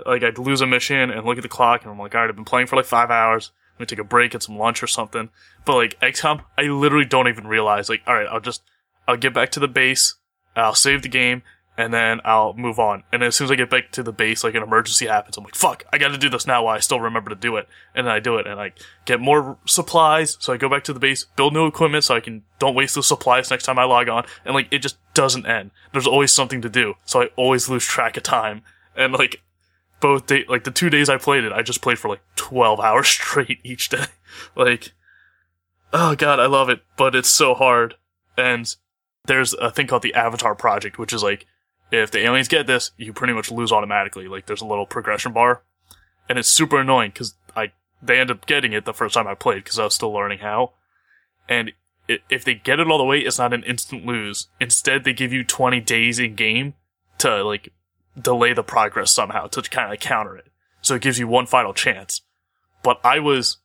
[0.06, 2.30] like I'd lose a mission and look at the clock and I'm like, all right,
[2.30, 3.52] I've been playing for like five hours.
[3.74, 5.28] I'm gonna take a break and some lunch or something.
[5.66, 7.90] But like XCOM, I literally don't even realize.
[7.90, 8.62] Like, all right, I'll just
[9.06, 10.14] I'll get back to the base,
[10.56, 11.42] I'll save the game,
[11.76, 13.02] and then I'll move on.
[13.12, 15.44] And as soon as I get back to the base, like an emergency happens, I'm
[15.44, 17.68] like, fuck, I gotta do this now while I still remember to do it.
[17.94, 18.72] And then I do it, and I
[19.04, 22.20] get more supplies, so I go back to the base, build new equipment so I
[22.20, 25.46] can don't waste those supplies next time I log on, and like it just doesn't
[25.46, 25.70] end.
[25.92, 28.62] There's always something to do, so I always lose track of time.
[28.96, 29.42] And like
[30.00, 32.80] both day like the two days I played it, I just played for like twelve
[32.80, 34.06] hours straight each day.
[34.54, 34.92] like
[35.92, 37.94] Oh god, I love it, but it's so hard.
[38.36, 38.74] And
[39.26, 41.46] there's a thing called the Avatar Project, which is like,
[41.90, 44.28] if the aliens get this, you pretty much lose automatically.
[44.28, 45.62] Like, there's a little progression bar,
[46.28, 47.72] and it's super annoying because I
[48.02, 50.38] they end up getting it the first time I played because I was still learning
[50.38, 50.72] how.
[51.48, 51.72] And
[52.08, 54.48] i if they get it all the way, it's not an instant lose.
[54.60, 56.74] Instead, they give you 20 days in game
[57.18, 57.72] to like
[58.20, 60.46] delay the progress somehow to kind of counter it.
[60.82, 62.22] So it gives you one final chance.
[62.82, 63.58] But I was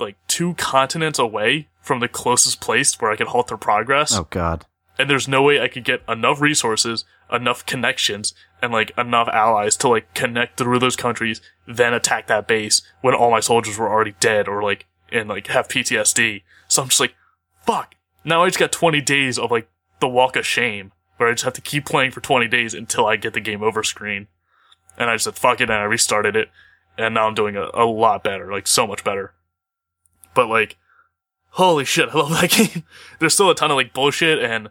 [0.00, 4.16] like two continents away from the closest place where I could halt their progress.
[4.16, 4.66] Oh God.
[4.98, 9.76] And there's no way I could get enough resources, enough connections, and like enough allies
[9.78, 13.88] to like connect through those countries, then attack that base when all my soldiers were
[13.88, 16.42] already dead or like and like have PTSD.
[16.68, 17.14] So I'm just like,
[17.64, 17.94] fuck.
[18.24, 19.68] Now I just got 20 days of like
[20.00, 23.06] the walk of shame where I just have to keep playing for 20 days until
[23.06, 24.28] I get the game over screen.
[24.98, 26.50] And I just said, fuck it, and I restarted it.
[26.98, 29.34] And now I'm doing a, a lot better, like so much better.
[30.34, 30.76] But like,
[31.50, 32.84] holy shit, I love that game.
[33.18, 34.70] There's still a ton of like bullshit and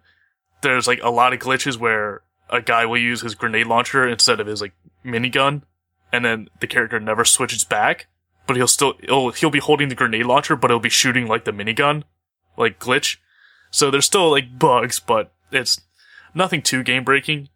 [0.62, 4.40] there's like a lot of glitches where a guy will use his grenade launcher instead
[4.40, 5.64] of his like minigun
[6.12, 8.08] and then the character never switches back,
[8.48, 11.44] but he'll still, he'll, he'll be holding the grenade launcher, but he'll be shooting like
[11.46, 12.04] the minigun,
[12.58, 13.18] like glitch.
[13.70, 15.82] So there's still like bugs, but it's
[16.34, 17.50] nothing too game breaking.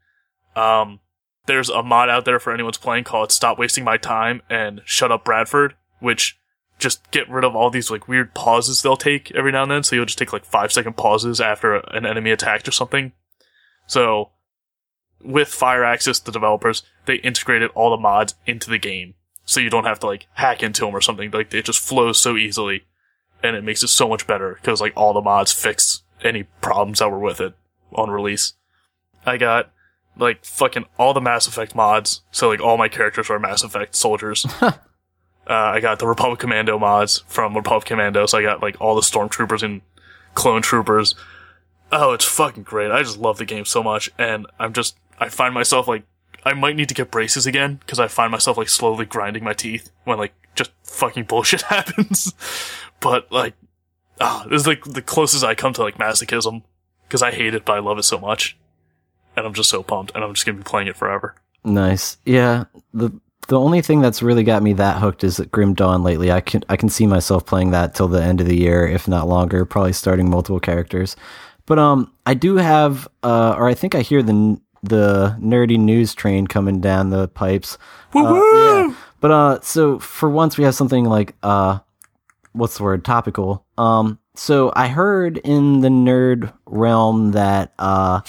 [0.55, 0.99] Um,
[1.45, 5.11] there's a mod out there for anyone's playing called Stop Wasting My Time and Shut
[5.11, 6.37] Up Bradford, which
[6.79, 9.83] just get rid of all these like weird pauses they'll take every now and then.
[9.83, 13.11] So you'll just take like five second pauses after an enemy attacked or something.
[13.87, 14.29] So
[15.23, 19.15] with Firaxis, the developers, they integrated all the mods into the game.
[19.45, 21.31] So you don't have to like hack into them or something.
[21.31, 22.83] Like it just flows so easily
[23.43, 26.99] and it makes it so much better because like all the mods fix any problems
[26.99, 27.53] that were with it
[27.93, 28.53] on release.
[29.25, 29.71] I got
[30.17, 32.21] like fucking all the Mass Effect mods.
[32.31, 34.45] So like all my characters are Mass Effect soldiers.
[34.61, 34.73] uh,
[35.47, 38.25] I got the Republic Commando mods from Republic Commando.
[38.25, 39.81] So I got like all the stormtroopers and
[40.35, 41.15] clone troopers.
[41.91, 42.91] Oh, it's fucking great.
[42.91, 44.11] I just love the game so much.
[44.17, 46.03] And I'm just, I find myself like,
[46.45, 49.53] I might need to get braces again because I find myself like slowly grinding my
[49.53, 52.33] teeth when like just fucking bullshit happens.
[52.99, 53.53] but like,
[54.21, 56.63] ah, this is like the closest I come to like masochism
[57.07, 58.57] because I hate it, but I love it so much.
[59.35, 61.35] And I'm just so pumped and I'm just to be playing it forever.
[61.63, 62.17] Nice.
[62.25, 62.65] Yeah.
[62.93, 63.11] The
[63.47, 66.31] the only thing that's really got me that hooked is Grim Dawn lately.
[66.31, 69.07] I can I can see myself playing that till the end of the year, if
[69.07, 71.15] not longer, probably starting multiple characters.
[71.65, 76.13] But um I do have uh or I think I hear the the nerdy news
[76.13, 77.77] train coming down the pipes.
[78.15, 78.95] Uh, yeah.
[79.21, 81.79] But uh, so for once we have something like uh,
[82.53, 83.03] what's the word?
[83.05, 83.65] Topical.
[83.77, 88.21] Um, so I heard in the nerd realm that uh,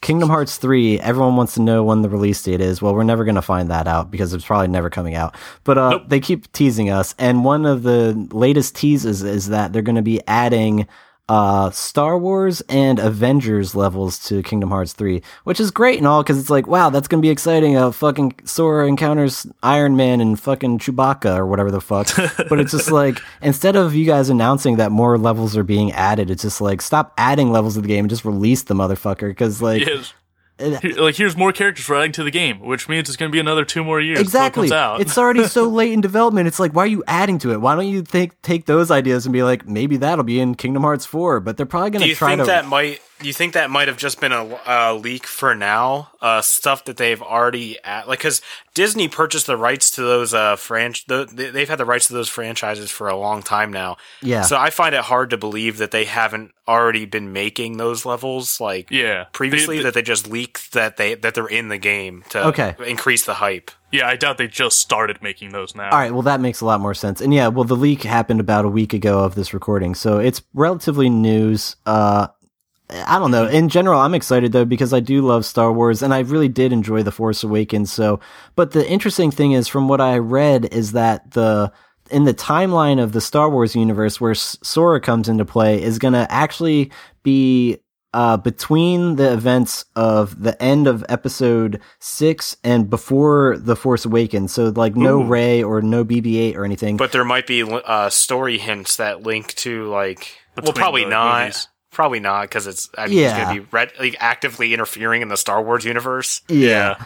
[0.00, 2.80] Kingdom Hearts 3, everyone wants to know when the release date is.
[2.80, 5.34] Well, we're never going to find that out because it's probably never coming out.
[5.64, 6.02] But uh, Nope.
[6.08, 7.14] they keep teasing us.
[7.18, 10.86] And one of the latest teases is that they're going to be adding
[11.28, 16.22] uh, Star Wars and Avengers levels to Kingdom Hearts 3, which is great and all
[16.22, 17.76] because it's like, wow, that's going to be exciting.
[17.76, 22.08] Uh, fucking Sora encounters Iron Man and fucking Chewbacca or whatever the fuck.
[22.48, 26.30] but it's just like, instead of you guys announcing that more levels are being added,
[26.30, 29.60] it's just like, stop adding levels to the game and just release the motherfucker because,
[29.60, 30.14] like, Yes.
[30.58, 33.30] It- Here- like here's more characters for adding to the game, which means it's going
[33.30, 34.18] to be another two more years.
[34.18, 34.62] before it Exactly.
[34.68, 35.00] comes out.
[35.00, 36.46] It's already so late in development.
[36.48, 37.60] It's like, why are you adding to it?
[37.60, 40.82] Why don't you think take those ideas and be like, maybe that'll be in Kingdom
[40.82, 41.40] Hearts 4?
[41.40, 42.46] But they're probably going Do to you try think to.
[42.46, 43.00] that might?
[43.20, 46.10] Do you think that might have just been a, a leak for now?
[46.20, 48.40] Uh, stuff that they've already at like because
[48.74, 51.06] Disney purchased the rights to those uh franch.
[51.06, 53.96] The, they- they've had the rights to those franchises for a long time now.
[54.22, 54.42] yeah.
[54.42, 58.60] So I find it hard to believe that they haven't already been making those levels
[58.60, 59.24] like yeah.
[59.32, 59.78] previously.
[59.78, 62.74] They- that they just leaked that they that they're in the game to Okay.
[62.86, 63.70] increase the hype.
[63.92, 65.90] yeah, I doubt they just started making those now.
[65.90, 67.20] All right, well, that makes a lot more sense.
[67.20, 70.42] And yeah, well, the leak happened about a week ago of this recording, so it's
[70.52, 71.76] relatively news.
[71.86, 72.26] Uh,
[72.90, 73.46] I don't know.
[73.46, 76.72] In general, I'm excited though because I do love Star Wars, and I really did
[76.72, 77.92] enjoy The Force Awakens.
[77.92, 78.20] So,
[78.56, 81.72] but the interesting thing is, from what I read, is that the
[82.10, 85.98] in the timeline of the Star Wars universe where S- Sora comes into play is
[85.98, 86.90] going to actually
[87.22, 87.78] be
[88.14, 94.52] uh, between the events of the end of episode six and before the Force Awakens.
[94.52, 95.26] So like no Ooh.
[95.26, 96.96] Rey or no BB-8 or anything.
[96.96, 100.38] But there might be uh, story hints that link to like.
[100.56, 101.40] well, probably not.
[101.40, 101.68] movies.
[101.90, 102.88] Probably not because it's.
[102.96, 103.28] I mean, Yeah.
[103.30, 106.42] it's going to be red, like, actively interfering in the Star Wars universe.
[106.48, 107.02] yeah.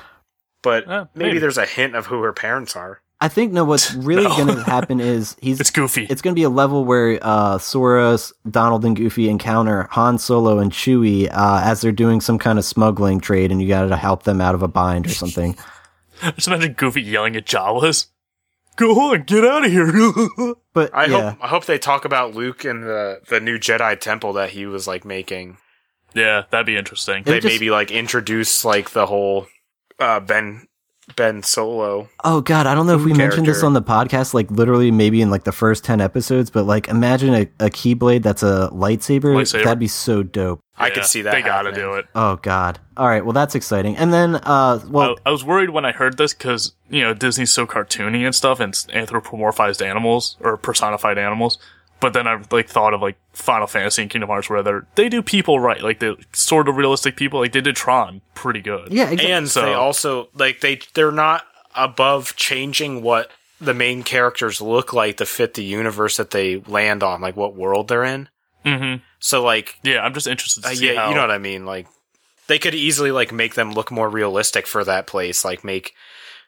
[0.63, 1.39] But Uh, maybe, maybe.
[1.41, 3.01] there's a hint of who her parents are.
[3.21, 3.65] I think no.
[3.65, 4.37] What's really No.
[4.37, 6.07] going to happen is he's It's goofy.
[6.11, 8.19] it's going to be a level where uh, Sora,
[8.51, 12.65] Donald, and Goofy encounter Han Solo and Chewie uh, as they're doing some kind of
[12.65, 15.57] smuggling trade, and you got to help them out of a bind or something.
[16.37, 18.07] Just imagine Goofy yelling at Jawas.
[18.77, 19.93] Go on, get out of here.
[20.75, 24.01] But I yeah, hope I hope they talk about Luke and the the new Jedi
[24.01, 25.59] temple that he was like making.
[26.15, 27.19] yeah, that'd be interesting.
[27.19, 29.47] It They just- maybe like introduce like the whole
[29.99, 30.67] uh, Ben
[31.17, 32.09] Ben Solo.
[32.25, 35.21] oh god, I don't know if we mentioned this on the podcast, like literally maybe
[35.21, 39.35] in like the first ten episodes, but like imagine a, a keyblade that's a lightsaber.
[39.35, 39.65] Lightsaber.
[39.65, 40.61] That'd be so dope.
[40.77, 41.33] I could see that.
[41.33, 41.91] They gotta happening.
[41.91, 42.07] do it.
[42.15, 42.79] Oh god.
[42.97, 43.97] All right, well that's exciting.
[43.97, 47.15] And then, uh, well, I, I was worried when I heard this because you know
[47.15, 51.59] Disney's so cartoony and stuff, and anthropomorphized animals or personified animals.
[52.03, 55.09] But then I like thought of like Final Fantasy and Kingdom Hearts, where they're they
[55.09, 58.93] do people right, like the sort of realistic people, like they did Tron pretty good.
[58.93, 59.33] yeah, exactly.
[59.33, 64.93] And So- they also like they they're not above changing what the main characters look
[64.93, 68.29] like to fit the universe that they land on, like what world they're in.
[68.67, 71.09] hmm So like Yeah, I'm just interested to Uh, yeah, how.
[71.09, 71.65] you know what I mean.
[71.65, 71.87] Like
[72.49, 75.45] they could easily like make them look more realistic for that place.
[75.45, 75.95] Like make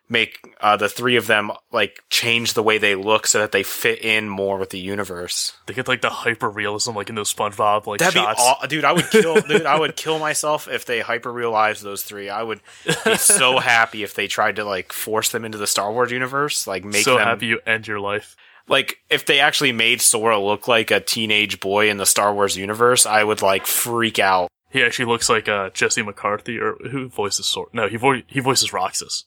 [0.08, 3.62] make uh, the three of them like change the way they look so that they
[3.62, 5.54] fit in more with the universe.
[5.66, 8.38] they get like the hyper realism, like in those SpongeBob like That'd shots.
[8.40, 8.84] be aw- dude.
[8.84, 9.64] I would kill, dude.
[9.66, 12.28] I would kill myself if they hyper realized those three.
[12.28, 12.60] I would
[13.04, 16.66] be so happy if they tried to like force them into the Star Wars universe.
[16.66, 18.36] Like make so them happy you end your life.
[18.68, 22.56] like if they actually made Sora look like a teenage boy in the Star Wars
[22.58, 23.06] universe.
[23.06, 24.48] I would like freak out.
[24.70, 27.68] He actually looks like uh, Jesse McCartney, or who voices Sora?
[27.72, 29.24] No, he vo- he voices Roxas.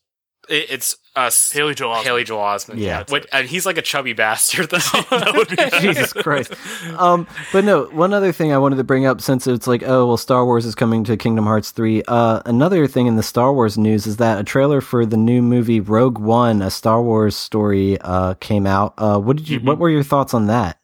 [0.49, 1.51] It, it's us.
[1.51, 2.03] Haley Joel Osment.
[2.03, 2.77] Haley Joel Osment.
[2.77, 3.03] Yeah.
[3.07, 4.77] What, and he's like a chubby bastard though.
[5.09, 6.53] that would be Jesus Christ.
[6.97, 10.07] Um, but no, one other thing I wanted to bring up since it's like, oh,
[10.07, 12.03] well, Star Wars is coming to Kingdom Hearts 3.
[12.07, 15.41] Uh, another thing in the Star Wars news is that a trailer for the new
[15.41, 18.93] movie Rogue One, a Star Wars story, uh, came out.
[18.97, 19.65] Uh, what did you, Mhm.
[19.65, 20.79] what were your thoughts on that?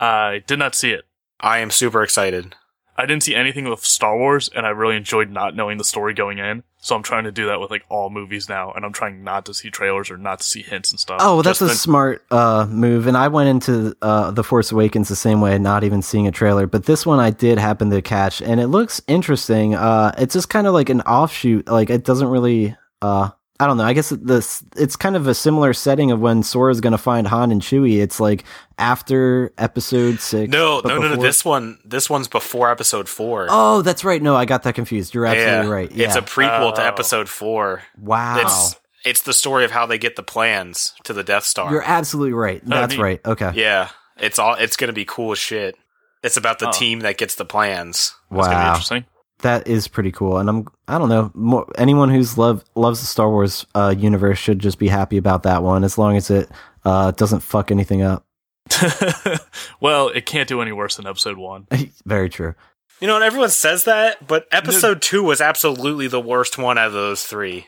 [0.00, 1.04] I did not see it.
[1.40, 2.54] I am super excited.
[2.96, 6.14] I didn't see anything with Star Wars, and I really enjoyed not knowing the story
[6.14, 6.62] going in.
[6.84, 9.46] So I'm trying to do that with like all movies now, and I'm trying not
[9.46, 11.18] to see trailers or not to see hints and stuff.
[11.20, 13.06] Oh, that's just a smart uh, move.
[13.06, 16.32] And I went into uh, The Force Awakens the same way, not even seeing a
[16.32, 16.66] trailer.
[16.66, 19.76] But this one I did happen to catch, and it looks interesting.
[19.76, 21.68] Uh, it's just kind of like an offshoot.
[21.68, 22.76] Like, it doesn't really.
[23.00, 23.30] Uh,
[23.60, 23.84] I don't know.
[23.84, 27.26] I guess this it's kind of a similar setting of when Sora's going to find
[27.28, 28.00] Han and Chewie.
[28.02, 28.44] It's like
[28.78, 30.50] after episode six.
[30.50, 31.22] No, but no, no, no.
[31.22, 33.46] This one, this one's before episode four.
[33.50, 34.20] Oh, that's right.
[34.20, 35.14] No, I got that confused.
[35.14, 35.92] You're absolutely yeah, right.
[35.92, 36.06] Yeah.
[36.08, 36.86] It's a prequel to Oh.
[36.86, 37.82] episode four.
[38.00, 38.38] wow.
[38.40, 41.70] It's it's the story of how they get the plans to the Death Star.
[41.70, 42.62] You're absolutely right.
[42.64, 43.00] Oh, that's neat.
[43.02, 43.20] right.
[43.24, 43.50] Okay.
[43.54, 44.54] yeah, it's all.
[44.54, 45.76] It's gonna be cool as shit.
[46.24, 46.72] It's about the Oh.
[46.72, 48.14] team that gets the plans.
[48.30, 48.68] That's gonna be Wow.
[48.70, 49.04] interesting.
[49.42, 50.38] That is pretty cool.
[50.38, 54.38] And I'm I don't know more, anyone who's love loves the Star Wars uh, universe
[54.38, 56.50] should just be happy about that one as long as it
[56.84, 58.26] uh, doesn't fuck anything up.
[59.80, 61.66] well, it can't do any worse than episode one.
[62.06, 62.54] Very true.
[63.00, 66.86] You know, and everyone says that, but episode two was absolutely the worst one out
[66.86, 67.66] of those three.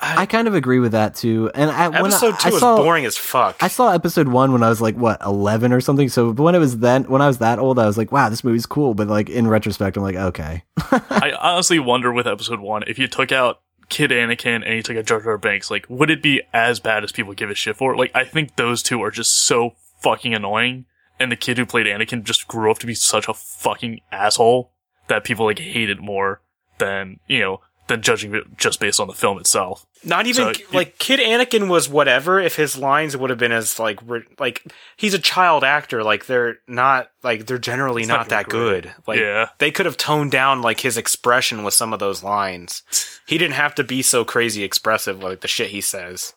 [0.00, 1.50] I kind of agree with that too.
[1.54, 3.56] And I, when Episode I, two I was saw, boring as fuck.
[3.60, 6.08] I saw episode one when I was like what eleven or something.
[6.08, 8.44] So when it was then when I was that old, I was like, wow, this
[8.44, 8.94] movie's cool.
[8.94, 13.06] But like in retrospect, I'm like, okay, I honestly wonder with episode one if you
[13.08, 16.42] took out Kid Anakin and you took out Jar Jar Binks, like would it be
[16.52, 17.96] as bad as people give a shit for?
[17.96, 20.86] Like I think those two are just so fucking annoying,
[21.18, 24.72] and the kid who played Anakin just grew up to be such a fucking asshole
[25.08, 26.40] that people like hate it more
[26.78, 29.84] than you know than judging it just based on the film itself.
[30.04, 33.52] Not even So, you- like Kid Anakin was whatever if his lines would have been
[33.52, 34.62] as like re- like
[34.96, 38.94] he's a child actor like they're not like they're generally not, not that gonna good.
[39.06, 42.82] Like yeah, they could have toned down like his expression with some of those lines.
[43.26, 46.34] He didn't have to be so crazy expressive like the shit he says.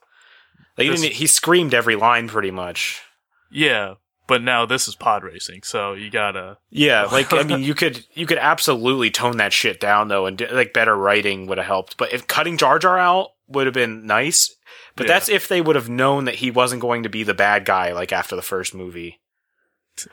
[0.78, 3.02] Like he, didn't, he screamed every line pretty much.
[3.50, 3.96] yeah.
[4.28, 6.58] But now this is pod racing, so you gotta.
[6.70, 10.46] Yeah, like I mean, you could you could absolutely tone that shit down though, and
[10.52, 11.98] like better writing would have helped.
[11.98, 14.54] But if cutting Jar Jar out would have been nice.
[14.96, 15.14] But Yeah.
[15.14, 17.94] that's if they would have known that he wasn't going to be the bad guy
[17.94, 19.22] like after the first movie.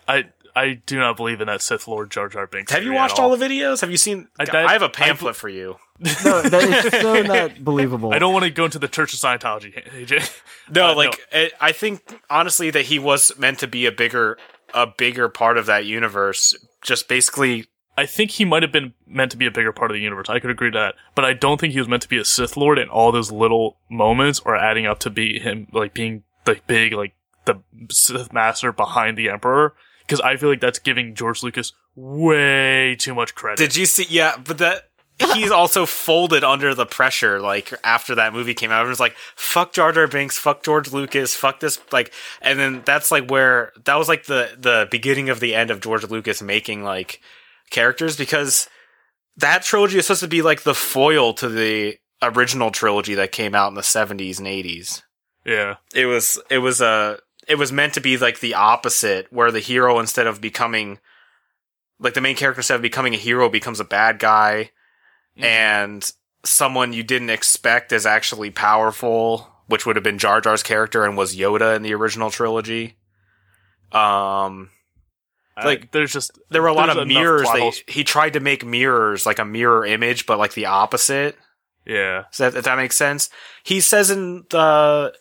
[0.06, 2.70] I I do not believe in that Sith Lord Jar Jar Binks.
[2.72, 3.80] Have you watched all the videos?
[3.80, 4.28] Have you seen?
[4.38, 5.76] I- I, have a pamphlet for you.
[6.00, 8.12] No, that is so not believable.
[8.12, 9.72] I don't want to go into the Church of Scientology,
[10.06, 10.40] AJ.
[10.70, 14.38] No, Uh, like It, I think honestly that he was meant to be a bigger
[14.72, 16.54] a bigger part of that universe.
[16.82, 17.66] Just basically,
[17.96, 20.28] I think he might have been meant to be a bigger part of the universe.
[20.28, 22.24] I could agree to that, but I don't think he was meant to be a
[22.24, 22.78] Sith Lord.
[22.78, 26.92] And all those little moments are adding up to be him, like being the big,
[26.92, 27.14] like
[27.44, 29.74] the Sith Master behind the Emperor.
[30.00, 33.58] Because I feel like that's giving George Lucas way too much credit.
[33.58, 34.06] did you see?
[34.08, 34.90] Yeah, but that.
[35.34, 37.40] He's also folded under the pressure.
[37.40, 41.36] Like after that movie came out, everyone's like, "Fuck Jar Jar Binks, fuck George Lucas,
[41.36, 42.12] fuck this." Like,
[42.42, 45.80] and then that's like where that was like the the beginning of the end of
[45.80, 47.20] George Lucas making like
[47.70, 48.68] characters because
[49.36, 53.54] that trilogy is supposed to be like the foil to the original trilogy that came
[53.54, 55.02] out in the 70s and 80s.
[55.44, 59.50] yeah, It was it was a it was meant to be like the opposite where
[59.50, 60.98] the hero instead of becoming
[62.00, 64.70] like the main character instead of becoming a hero becomes a bad guy
[65.38, 65.44] Mhm.
[65.44, 66.10] and
[66.44, 71.16] someone you didn't expect is actually powerful, which would have been Jar Jar's character and
[71.16, 72.96] was Yoda in the original trilogy.
[73.92, 74.70] Um
[75.56, 77.46] I- like, there's just there were a lot of mirrors.
[77.86, 81.36] They, he tried to make mirrors, like a mirror image, but like the opposite.
[81.86, 83.30] yeah, that, if that makes sense?
[83.62, 85.14] He says in the,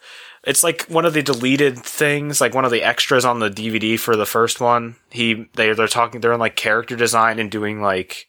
[0.43, 3.99] it's like one of the deleted things, like one of the extras on the DVD
[3.99, 4.95] for the first one.
[5.11, 8.25] He, they, they're talking, they're in like character design and doing like,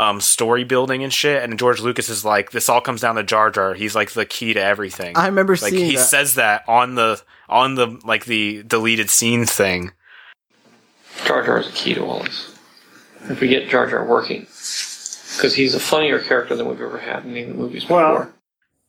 [0.00, 1.42] um, story building and shit.
[1.42, 3.74] And George Lucas is like, this all comes down to Jar Jar.
[3.74, 5.14] He's like the key to everything.
[5.14, 6.04] I remember like seeing he that.
[6.04, 7.20] says that on the,
[7.50, 9.92] on the, like the deleted scenes thing.
[11.26, 12.58] Jar Jar is the key to all this.
[13.28, 17.26] If we get Jar Jar working, because he's a funnier character than we've ever had
[17.26, 18.32] in any of the movies before.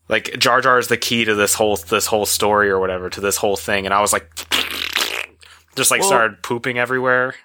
[0.07, 3.19] Like Jar Jar is the key to this whole, this whole story or whatever, to
[3.19, 3.83] this whole thing.
[3.83, 4.29] And I was like,
[5.75, 7.35] just like Well- started pooping everywhere.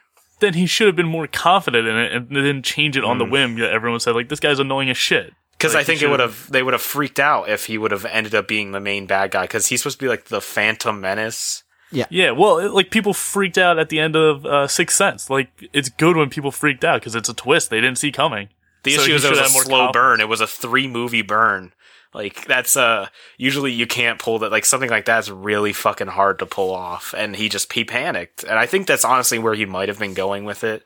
[0.40, 3.24] Then he should have been more confident in it and then change it on the
[3.24, 3.30] Mm.
[3.30, 3.58] whim.
[3.58, 5.32] Yeah, everyone said like this guy's annoying as shit.
[5.52, 7.78] Because Like, I think it would should've- have they would have freaked out if he
[7.78, 10.26] would have ended up being the main bad guy because he's supposed to be like
[10.26, 11.62] the Phantom Menace.
[11.92, 12.32] Yeah, yeah.
[12.32, 15.30] well, it, like people freaked out at the end of uh, Sixth Sense.
[15.30, 18.48] Like it's good when people freaked out because it's a twist they didn't see coming.
[18.82, 19.92] The So issue is it was a slow confidence.
[19.92, 20.20] burn.
[20.20, 21.72] It was a three movie burn.
[22.16, 26.38] Like that's uh usually you can't pull that like something like that's really fucking hard
[26.38, 27.14] to pull off.
[27.16, 28.42] And he just he panicked.
[28.42, 30.82] And I think that's honestly where he might have been going with it.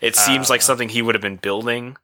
[0.00, 0.64] It seems like Uh.
[0.64, 1.98] something he would have been building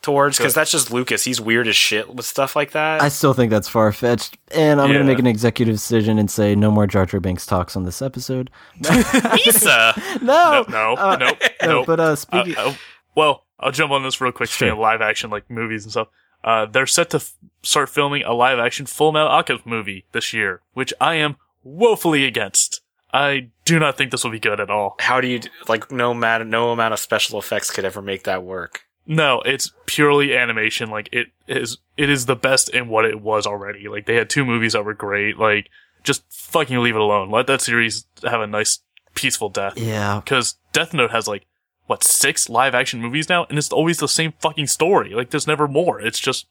[0.00, 1.24] towards because that's just Lucas.
[1.24, 3.02] He's weird as shit with stuff like that.
[3.02, 4.94] I still think that's far fetched, and I'm Yeah.
[4.98, 8.00] gonna make an executive decision and say no more Jar Jar Binks talks on this
[8.02, 8.50] episode.
[9.46, 9.94] Issa.
[10.22, 11.26] No, No, no, Uh, no,
[11.62, 11.84] no, no.
[11.84, 12.74] But uh, Uh, speaking, uh,
[13.14, 14.48] well, I'll jump on this real quick.
[14.50, 16.08] Speaking of live action, like movies and stuff,
[16.44, 20.32] uh, they're set to f- start filming a live action Full Metal Alchemist movie this
[20.32, 22.80] year, which I am woefully against.
[23.12, 24.96] I do not think this will be good at all.
[25.00, 28.42] How do you like no matter no amount of special effects could ever make that
[28.42, 28.82] work?
[29.06, 30.90] No, it's purely animation.
[30.90, 33.86] Like it is, it is the best in what it was already.
[33.88, 35.38] Like they had two movies that were great.
[35.38, 35.68] Like
[36.02, 37.30] just fucking leave it alone.
[37.30, 38.80] Let that series have a nice,
[39.14, 39.78] peaceful death.
[39.78, 41.46] yeah, Because Death Note has like
[41.86, 45.14] what six live action movies now, and it's always the same fucking story.
[45.14, 46.00] Like there's never more.
[46.00, 46.46] It's just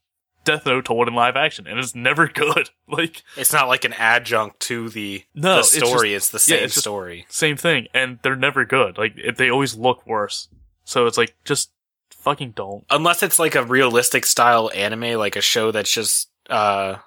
[0.46, 2.70] Death Note told in live action, and it's never good.
[2.88, 6.14] Like It's not like an adjunct to the No, the it's story.
[6.14, 7.26] It's, the yeah, same it's story.
[7.30, 8.98] same thing, and they're never good.
[9.00, 10.48] Like it, they always look worse.
[10.84, 11.72] So it's like just
[12.12, 12.86] fucking don't.
[12.92, 16.98] unless it's like a realistic style anime, like a show that's just uh,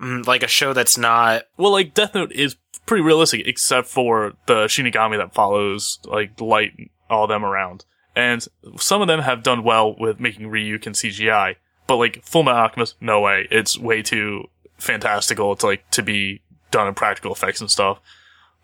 [0.00, 1.42] mm, like a show that's not.
[1.58, 2.56] Well, like Death Note is
[2.86, 7.84] pretty realistic, except for the Shinigami that follows like Light, and all them around,
[8.16, 8.46] and
[8.78, 12.60] some of them have done well with making Ryuk and CGI, but like Full Metal
[12.60, 13.46] Alchemist, no way.
[13.50, 14.48] It's way too
[14.78, 18.00] fantastical to like to be done in practical effects and stuff.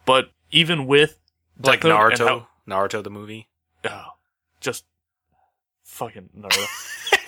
[0.06, 1.18] But even with
[1.62, 3.48] like Death Naruto, how- Naruto the movie.
[3.84, 4.06] oh,
[4.60, 4.84] just
[5.84, 6.66] fucking Naruto.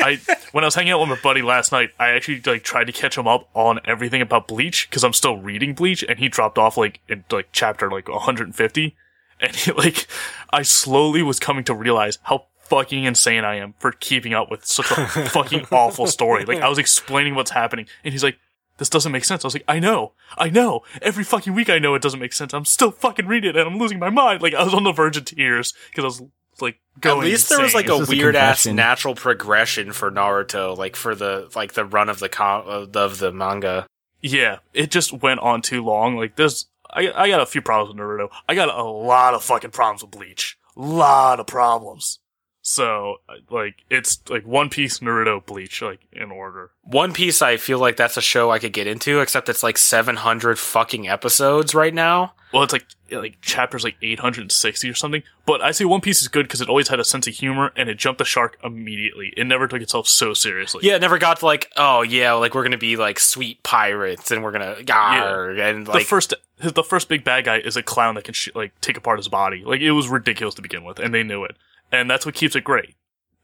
[0.01, 0.19] I
[0.53, 2.93] when I was hanging out with my buddy last night, I actually like tried to
[2.93, 6.59] catch him up on everything about Bleach because I'm still reading Bleach, and he dropped
[6.59, 8.97] off like in like chapter like 150,
[9.43, 10.07] and he, like
[10.51, 14.65] I slowly was coming to realize how fucking insane I am for keeping up with
[14.65, 16.45] such a fucking awful story.
[16.47, 18.39] Like I was explaining what's happening, and he's like.
[18.79, 19.45] This doesn't make sense.
[19.45, 20.81] I was like, I know, I know.
[21.03, 22.55] Every fucking week I know it doesn't make sense.
[22.55, 24.41] I'm still fucking reading it and I'm losing my mind.
[24.43, 26.23] Like I was on the verge of tears because I was
[26.61, 27.19] like going.
[27.21, 27.97] At least there was like insane.
[27.97, 31.85] a This is a weird ass natural progression for Naruto, like for the like the
[31.85, 33.87] run of the com- of the- of the manga.
[34.23, 36.17] Yeah, it just went on too long.
[36.17, 38.29] Like there's, I I got a few problems with Naruto.
[38.49, 40.59] I got a lot of fucking problems with Bleach.
[40.77, 42.19] Lot of problems.
[42.63, 46.71] So uh, like it's like One Piece, Naruto, Bleach, like in order.
[46.83, 49.77] One Piece, I feel like that's a show I could get into, except it's like
[49.77, 52.35] 700 fucking episodes right now.
[52.53, 55.23] Well, it's like like chapters like 860 or something.
[55.45, 57.73] But I say One Piece is good because it always had a sense of humor
[57.77, 59.35] and it jumped the shark immediately.
[59.37, 60.87] It never took itself so seriously.
[60.87, 64.31] Yeah, it never got to like, oh yeah, like we're gonna be like sweet pirates
[64.31, 67.77] and we're gonna gar and the like first his, the first big bad guy is
[67.77, 69.63] a clown that can sh- like take apart his body.
[69.65, 71.57] Like it was ridiculous to begin with, and they knew it,
[71.91, 72.95] and that's what keeps it great,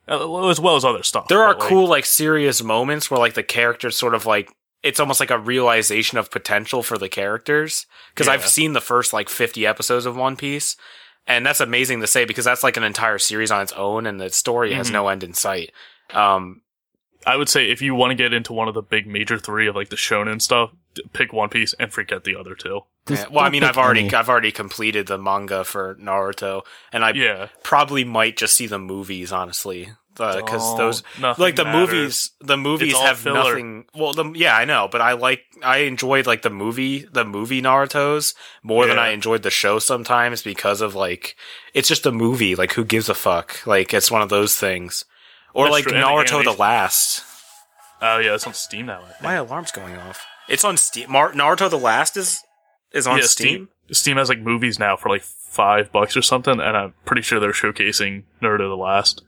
[0.09, 1.29] Uh, as well as other stuff.
[1.29, 4.51] there are But, like, cool like serious moments where like the characters sort of like
[4.83, 9.13] it's almost like a realization of potential for the characters because I've seen the first
[9.13, 10.77] like 50 episodes of One Piece
[11.27, 14.21] and that's amazing to say because that's like an entire series on its own and
[14.21, 14.93] the story has Mhm.
[14.93, 15.73] no end in sight.
[16.15, 16.63] Um
[17.27, 19.67] I would say if you want to get into one of the big major three
[19.67, 20.71] of like the shonen stuff,
[21.13, 22.83] pick One Piece and forget the other two.
[23.09, 24.15] Just yeah, well, I mean, I've already any.
[24.15, 28.79] I've already completed the manga for Naruto, and I Yeah, probably might just see the
[28.79, 30.51] movies honestly because Don't.
[30.53, 31.81] Oh, those Nothing like the matters.
[31.91, 33.53] movies the movies have filler.
[33.53, 37.25] nothing well the yeah i know but i like i enjoyed like the movie the
[37.25, 38.35] movie naruto's
[38.65, 41.37] more than i enjoyed the show sometimes because of like
[41.73, 45.05] it's just a movie like who gives a fuck like it's one of those things
[45.55, 47.23] or That's like true, and the naruto the last
[48.03, 49.03] Oh yeah, it's on Steam now.
[49.21, 52.43] I my alarm's going off it's on steam Mar- naruto the last is
[52.93, 56.61] is on yeah, steam Steam has like movies now for like five bucks or something,
[56.61, 59.23] and I'm pretty sure they're showcasing Naruto the Last.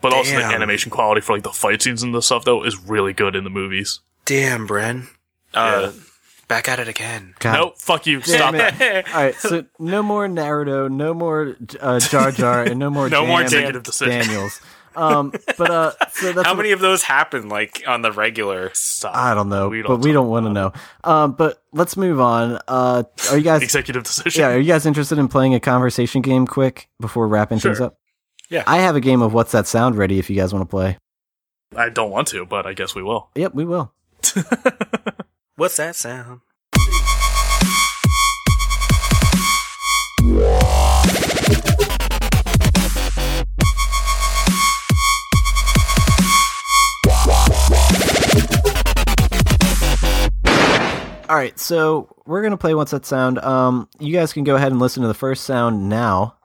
[0.00, 2.76] But also the animation quality for like the fight scenes and the stuff though is
[2.78, 4.00] really good in the movies.
[4.24, 5.06] damn bren
[5.54, 6.00] uh Yeah.
[6.48, 8.20] back at it again God Nope, fuck you.
[8.22, 9.06] Stop Damn that.
[9.14, 13.24] All right, so no more Naruto, no more uh, Jar Jar, and no more No
[13.26, 14.26] more Dan executive decision.
[14.26, 14.60] Daniels.
[14.94, 19.14] Um, but uh, so that's how many of those happen like on the regular Stop.
[19.14, 20.72] I don't know, We don't but we don't want to know.
[21.04, 22.58] Um, but let's move on.
[22.68, 23.62] Uh, are you guys?
[23.62, 24.40] Executive decision.
[24.40, 27.98] yeah, are you guys interested in playing a conversation game quick before wrapping things up?
[28.48, 28.64] Yeah.
[28.66, 30.98] I have a game of What's That Sound ready if you guys want to play.
[31.74, 33.30] I don't want to, but I guess we will.
[33.34, 33.94] Yep, we will.
[35.56, 36.40] what's that sound
[51.28, 53.38] All right, so we're gonna play What's That Sound.
[53.38, 56.36] Um, you guys can go ahead and listen to the first sound now.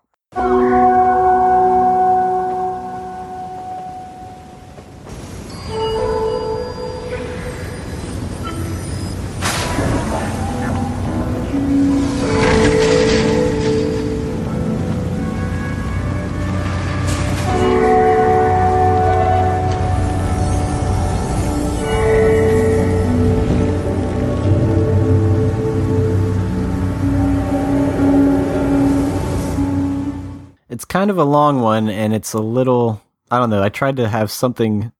[30.89, 33.01] Kind of a long one, and it's a little.
[33.29, 33.61] I don't know.
[33.63, 34.91] I tried to have something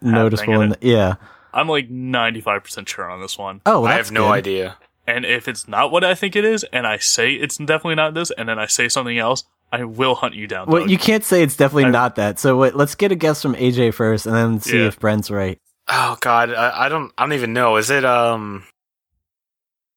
[0.00, 1.14] noticeable in in the, yeah.
[1.52, 3.60] I'm like 95% sure on this one.
[3.66, 4.32] Oh, well, i have no good.
[4.32, 4.76] idea
[5.06, 8.14] And if it's not what I think it is, and I say it's definitely not
[8.14, 10.66] this, and then I say something else, I will hunt you down.
[10.68, 10.90] Well, Doug.
[10.90, 12.38] you can't say it's definitely I- not that.
[12.38, 14.86] So wait, let's get a guess from AJ first, and then see Yeah.
[14.88, 15.58] if Brent's right.
[15.88, 17.76] Oh God, I, I don't, I don't even know.
[17.76, 18.64] Is it um,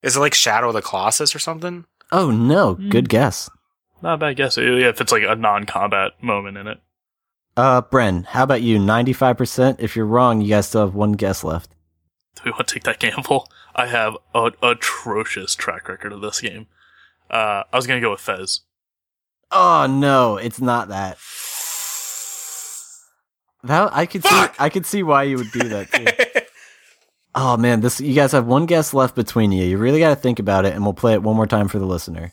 [0.04, 1.86] is it like Shadow of the Colossus or something?
[2.12, 2.90] Oh no, Hmm.
[2.90, 3.50] good guess.
[4.02, 4.58] Not a bad guess.
[4.58, 6.80] Yeah, if it's like a non-combat moment in it.
[7.56, 8.80] Uh, Bren, how about you?
[8.80, 9.80] Ninety-five percent.
[9.80, 11.76] If you're wrong, you guys still have one guess left.
[12.36, 13.48] Do we want to take that gamble?
[13.76, 16.68] I have an atrocious track record of this game.
[17.30, 18.62] Uh, I was gonna go with Fez.
[19.52, 21.18] Oh no, it's not that.
[23.64, 24.46] That I could see.
[24.58, 26.42] I could see why you would do that too.
[27.36, 29.66] oh man, this you guys have one guess left between you.
[29.66, 31.80] You really got to think about it, and we'll play it one more time for
[31.80, 32.32] the listener.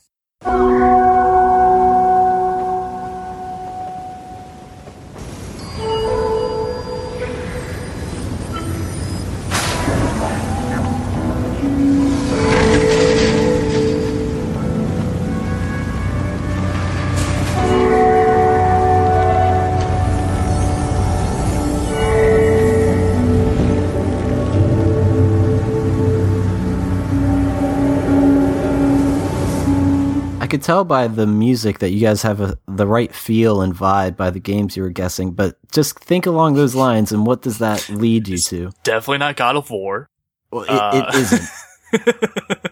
[30.69, 34.29] Tell by the music that you guys have a, the right feel and vibe by
[34.29, 37.89] the games you were guessing, but just think along those lines and what does that
[37.89, 38.71] lead you to?
[38.83, 40.11] Definitely not God of War.
[40.51, 41.49] Well, it, Uh, it isn't.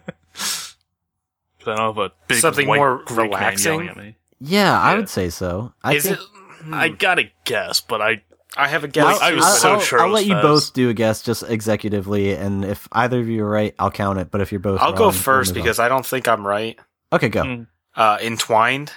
[1.58, 3.72] 'Cause I don't have a big Something white more Greek relaxing?
[3.72, 4.16] yelling at me.
[4.40, 5.72] Yeah, I would say so.
[5.82, 6.72] I Is think, it?
[6.72, 8.22] I gotta guess, but I
[8.56, 9.20] I have a guess.
[9.20, 11.42] I was I'll, so I'll- sure I'll was let you both do a guess just
[11.44, 14.30] executively, and if either of you are right, I'll count it.
[14.30, 15.62] But if you're both, I'll wrong, go first move on.
[15.64, 16.78] because I don't think I'm right.
[17.12, 17.42] okay, go.
[17.42, 17.66] Mm.
[17.96, 18.92] Uh, Entwined.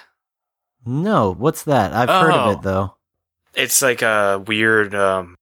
[0.84, 1.92] No, what's that?
[1.92, 2.50] I've heard of Oh.
[2.52, 2.96] it though.
[3.54, 4.94] It's like a weird.
[4.94, 5.34] Um,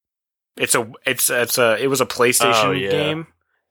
[0.57, 0.91] it's a.
[1.07, 1.77] It's it's a.
[1.83, 2.91] It was a PlayStation Oh, yeah.
[2.91, 3.27] game,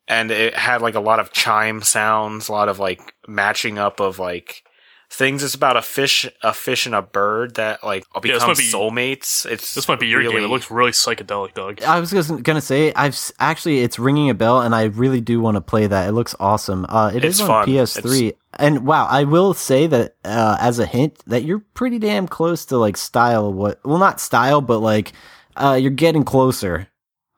[0.08, 4.00] and it had like a lot of chime sounds, a lot of like matching up
[4.00, 4.64] of like
[5.10, 5.42] things.
[5.44, 8.58] It's about a fish, a fish and a bird that like Yeah, this become might
[8.58, 9.46] be- soulmates.
[9.46, 10.38] It's this might be your game.
[10.44, 11.82] It looks really psychedelic, Doug.
[11.84, 15.40] I was just gonna say I've actually it's ringing a bell, and I really do
[15.40, 16.10] want to play that.
[16.10, 16.86] It looks awesome.
[16.90, 17.68] Uh, it is It's on fun.
[17.68, 22.28] PS3, and wow, I will say that uh, as a hint that you're pretty damn
[22.28, 23.54] close to like style.
[23.54, 23.80] What?
[23.86, 25.14] Well, not style, but like
[25.56, 26.88] uh, you're getting closer.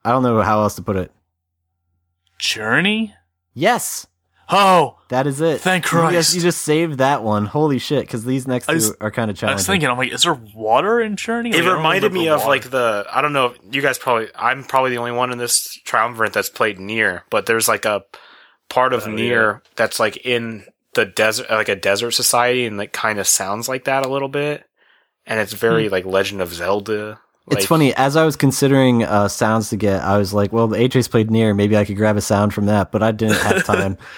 [0.04, 1.12] I don't know how else to put it.
[2.38, 3.14] Journey?
[3.54, 4.06] Yes,
[4.52, 5.60] Oh, that is it.
[5.60, 6.34] Thank You just, Christ.
[6.34, 7.46] you just saved that one.
[7.46, 8.00] Holy shit!
[8.02, 9.36] Because these next I two was- are kind of challenging.
[9.36, 9.54] I challenging.
[9.56, 11.52] was thinking, I'm like, is there water in Journey?
[11.52, 12.48] Like, It reminded me of water.
[12.50, 15.38] like the I don't know if you guys probably I'm probably the only one in
[15.38, 18.02] this triumvirate that's played NieR, but there's like a
[18.68, 22.92] part of Oh, NieR that's like in the desert like a desert society and like
[22.92, 24.64] kind of sounds like that a little bit.
[25.26, 27.20] And it's very like Legend of Zelda.
[27.52, 30.02] It's funny as I was considering uh, sounds to get.
[30.02, 31.54] I was like, well, the AJ's played NieR.
[31.56, 33.98] Maybe I could grab a sound from that, but I didn't have time.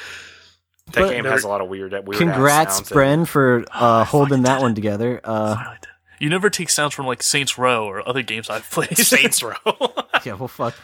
[0.93, 3.01] That but- game has a lot of weird weird Congrats, sounds in it.
[3.01, 5.21] Bren, for uh, holding that one together.
[5.25, 5.57] Uh,
[6.19, 8.97] You never take sounds from like Saints Row or other games I've played.
[8.99, 9.55] Saints Row.
[10.25, 10.75] yeah, well, fuck.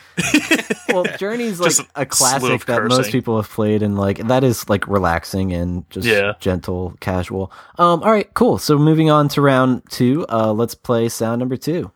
[0.88, 4.42] well, Journey's like a a classic of that most people have played, and like that
[4.42, 6.32] is like relaxing and just Yeah.
[6.40, 7.52] gentle, casual.
[7.78, 8.58] Um, all right, cool.
[8.58, 11.92] So moving on to round two, uh, let's play sound number two.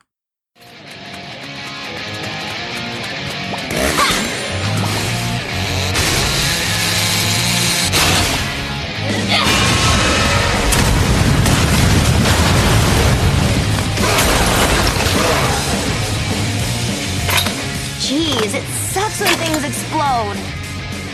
[18.33, 20.37] Jeez, it sucks when things explode.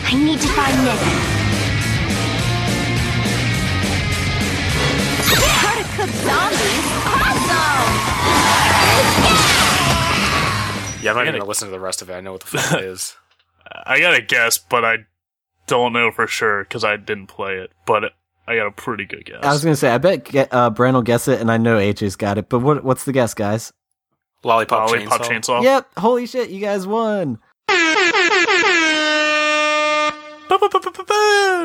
[0.05, 0.99] I need to find Nick.
[5.59, 6.85] How to cook zombies?
[7.05, 7.89] Awesome!
[11.03, 12.13] yeah, I'm not I even gotta- gonna listen to the rest of it.
[12.13, 13.15] I know what the fuck it is.
[13.85, 14.97] I gotta guess, but I
[15.67, 17.71] don't know for sure because I didn't play it.
[17.85, 18.13] But
[18.47, 19.43] I got a pretty good guess.
[19.43, 21.77] I was gonna say, I bet get, uh, Bren will guess it, and I know
[21.77, 22.49] AJ's got it.
[22.49, 23.71] But what what's the guess, guys?
[24.43, 25.29] Lollipop, Lollipop Chainsaw.
[25.59, 25.63] Chainsaw.
[25.63, 27.39] Yep, holy shit, you guys won.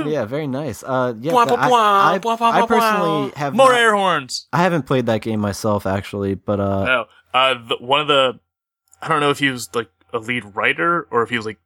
[0.07, 0.83] Yeah, very nice.
[0.83, 1.79] Uh, yeah, Blah, th- blah, I, blah,
[2.15, 2.79] I- blah, blah, I blah, blah.
[2.79, 4.47] personally have More not- air horns.
[4.53, 8.39] I haven't played that game myself, actually, but uh, No, uh, the, one of the,
[9.01, 11.59] I don't know if he was like a lead writer or if he was like,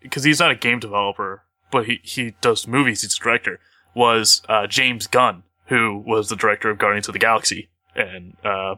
[0.00, 3.02] because he's not a game developer, but he he does movies.
[3.02, 3.60] He's a director.
[3.94, 8.76] Was uh, James Gunn, who was the director of Guardians of the Galaxy and uh,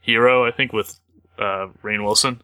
[0.00, 0.98] Hero, I think, with
[1.40, 2.42] uh, Rainn Wilson.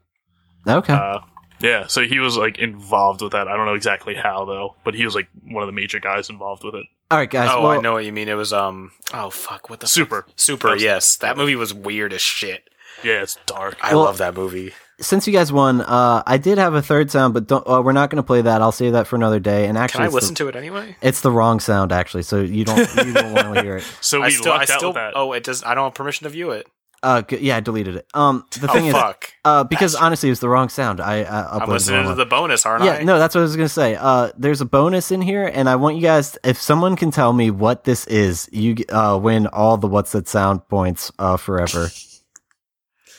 [0.66, 0.92] okay.
[0.92, 1.20] Uh,
[1.60, 3.48] yeah, so he was like involved with that.
[3.48, 6.28] I don't know exactly how though, but he was like one of the major guys
[6.28, 6.84] involved with it.
[7.10, 7.48] All right, guys.
[7.52, 8.28] Oh, well, I know what you mean.
[8.28, 8.90] It was um.
[9.14, 9.70] Oh fuck!
[9.70, 10.26] What the Super.
[10.36, 10.68] Super.
[10.68, 12.68] That was- yes, that movie was weird as shit.
[13.04, 13.76] Yeah, it's dark.
[13.82, 14.72] I Well- love that movie.
[14.98, 17.66] Since you guys won, uh, I did have a third sound, but don't.
[17.68, 18.62] Uh, we're not going to play that.
[18.62, 19.66] I'll save that for another day.
[19.66, 20.96] And actually, Can I it's listen the, to it anyway?
[21.02, 22.22] It's the wrong sound, actually.
[22.22, 22.78] So you don't.
[23.04, 23.82] You don't want to hear it.
[24.00, 24.88] So we I still, I lucked out still.
[24.90, 25.12] with that.
[25.14, 25.62] Oh, it does.
[25.64, 26.66] I don't have permission to view it.
[27.06, 28.06] Uh, yeah, I deleted it.
[28.14, 29.30] Um, the thing oh is, fuck!
[29.44, 31.00] uh, because honestly, it was the wrong sound.
[31.00, 33.02] I uh, uploaded I'm the listening wrong to the bonus, aren't Yeah, I?
[33.04, 33.94] no, that's what I was gonna say.
[33.94, 37.32] Uh, there's a bonus in here, and I want you guys, if someone can tell
[37.32, 41.88] me what this is, you uh win all the what's that sound points uh forever.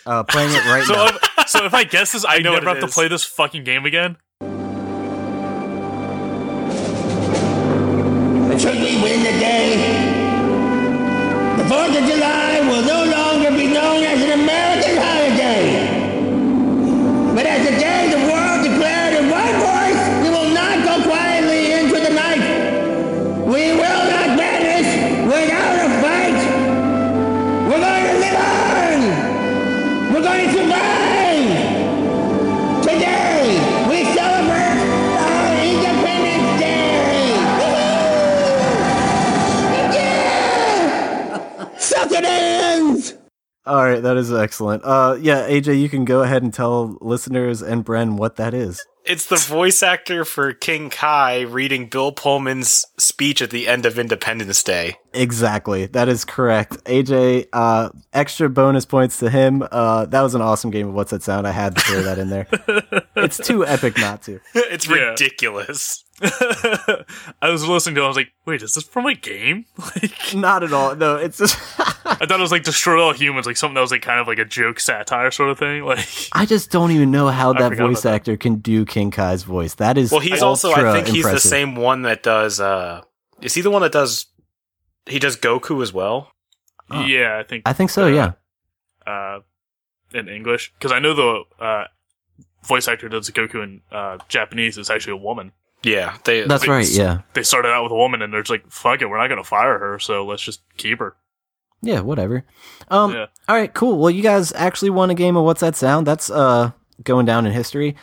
[0.05, 1.05] Uh, playing it right So now.
[1.07, 3.23] if, so if I guess this, I, know never what have it to play this
[3.23, 4.17] fucking game again.
[8.59, 9.75] Should we win the day,
[11.57, 13.26] the 4th of July will no longer be
[13.87, 15.63] known as an American holiday.
[17.33, 21.71] But as the day the world declared in one voice, we will not go quietly
[21.71, 22.43] into the night.
[23.47, 24.89] We will not vanish
[25.33, 26.39] without a fight.
[27.69, 28.99] We're going to live on.
[30.11, 31.49] We're going to survive.
[32.83, 33.39] Today,
[33.89, 34.79] we celebrate
[35.31, 37.39] our Independence Day.
[37.59, 38.51] Woo-hoo!
[39.95, 41.77] Yeah!
[41.77, 43.16] Suck it!
[43.75, 44.83] Right, that is excellent.
[44.85, 48.85] Uh, yeah, AJ, you can go ahead and tell listeners and Bren what that is.
[49.03, 53.97] It's the voice actor for King Kai reading Bill Pullman's speech at the end of
[53.97, 54.97] Independence Day.
[55.13, 56.83] Exactly, that is correct.
[56.83, 59.65] AJ, uh, extra bonus points to him.
[59.71, 61.47] Uh, that was an awesome game of What's That Sound.
[61.47, 62.47] I had to throw that in there.
[63.15, 64.41] it's too epic not to.
[64.55, 65.11] it's Yeah.
[65.11, 66.03] ridiculous.
[66.21, 69.65] I was listening to it, I was like, wait, is this from a game?
[69.77, 70.95] Like, Not at all.
[70.95, 71.57] No, it's just.
[72.09, 74.27] I thought it was like Destroy All Humans, like something that was like kind of
[74.27, 75.83] like a joke satire sort of thing.
[75.85, 78.13] Like, I just don't even know how that voice about that.
[78.15, 79.75] actor can do King Kai's voice.
[79.75, 83.01] That is Well, he's also, I ultra think he's the same one that does, uh,
[83.41, 84.25] is he the one that does,
[85.05, 86.31] he does Goku as well?
[86.89, 87.03] Huh.
[87.05, 88.07] yeah, I think I think so.
[88.07, 88.31] Yeah.
[89.05, 89.39] uh,
[90.13, 91.83] in English because I know the uh,
[92.63, 95.51] voice actor that does Goku in uh, Japanese is actually a woman.
[95.83, 96.89] Yeah, they, That's they- right.
[96.89, 97.21] Yeah.
[97.33, 99.43] They started out with a woman, and they're just like, "Fuck it, we're not gonna
[99.43, 101.15] fire her, so let's just keep her."
[101.81, 102.01] Yeah.
[102.01, 102.43] Whatever.
[102.89, 103.13] Um.
[103.13, 103.25] Yeah.
[103.47, 103.73] All right.
[103.73, 103.97] Cool.
[103.99, 106.07] Well, you guys actually won a game of What's That Sound?
[106.07, 106.71] That's uh
[107.03, 107.95] going down in history.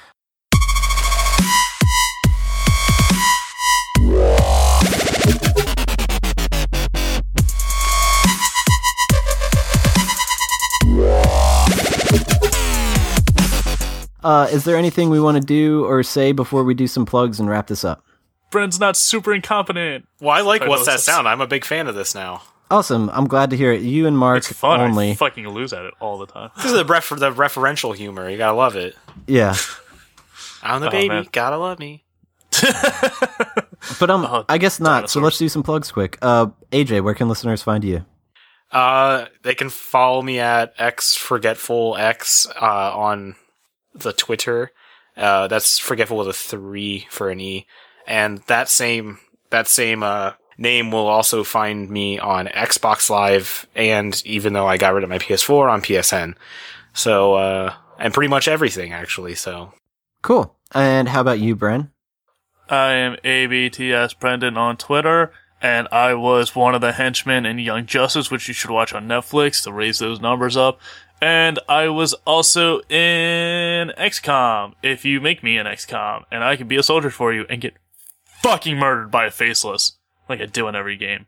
[14.23, 17.39] Uh, is there anything we want to do or say before we do some plugs
[17.39, 18.03] and wrap this up?
[18.51, 20.07] Bren's not super incompetent.
[20.21, 21.29] well, I like I What's That Sound?
[21.29, 22.43] I'm a big fan of this now.
[22.71, 23.11] Awesome.
[23.13, 23.83] I'm glad to hear it.
[23.83, 24.81] You and Mark It's fun.
[24.81, 25.13] only.
[25.13, 26.51] I fucking lose at it all the time.
[26.57, 28.29] This is the, refer- the referential humor.
[28.29, 28.97] You gotta love it.
[29.27, 29.55] yeah.
[30.63, 31.27] I'm the Oh, baby, man.
[31.31, 32.05] gotta love me.
[34.01, 35.11] But um, Oh, I guess not.
[35.11, 36.17] So let's do some plugs quick.
[36.23, 38.05] Uh, AJ, where can listeners find you?
[38.73, 43.37] Uh, they can follow me at x forgetful x uh, on
[43.95, 44.73] the Twitter.
[45.17, 47.67] Uh, that's forgetful with a three for an e,
[48.07, 49.19] and that same
[49.51, 54.77] that same uh name will also find me on Xbox Live, and even though I
[54.77, 56.35] got rid of my PS4 on PSN,
[56.93, 59.35] so uh, and pretty much everything actually.
[59.35, 59.73] So
[60.25, 60.57] Cool.
[60.73, 61.91] And how about you, Bren?
[62.71, 67.85] I am ABTS Brendan on Twitter, and I was one of the henchmen in Young
[67.85, 70.81] Justice, which you should watch on Netflix to raise those numbers up.
[71.21, 76.69] And I was also in XCOM, if you make me an XCOM, and I can
[76.69, 77.75] be a soldier for you and get
[78.43, 79.99] fucking murdered by a faceless,
[80.29, 81.27] like I do in every game.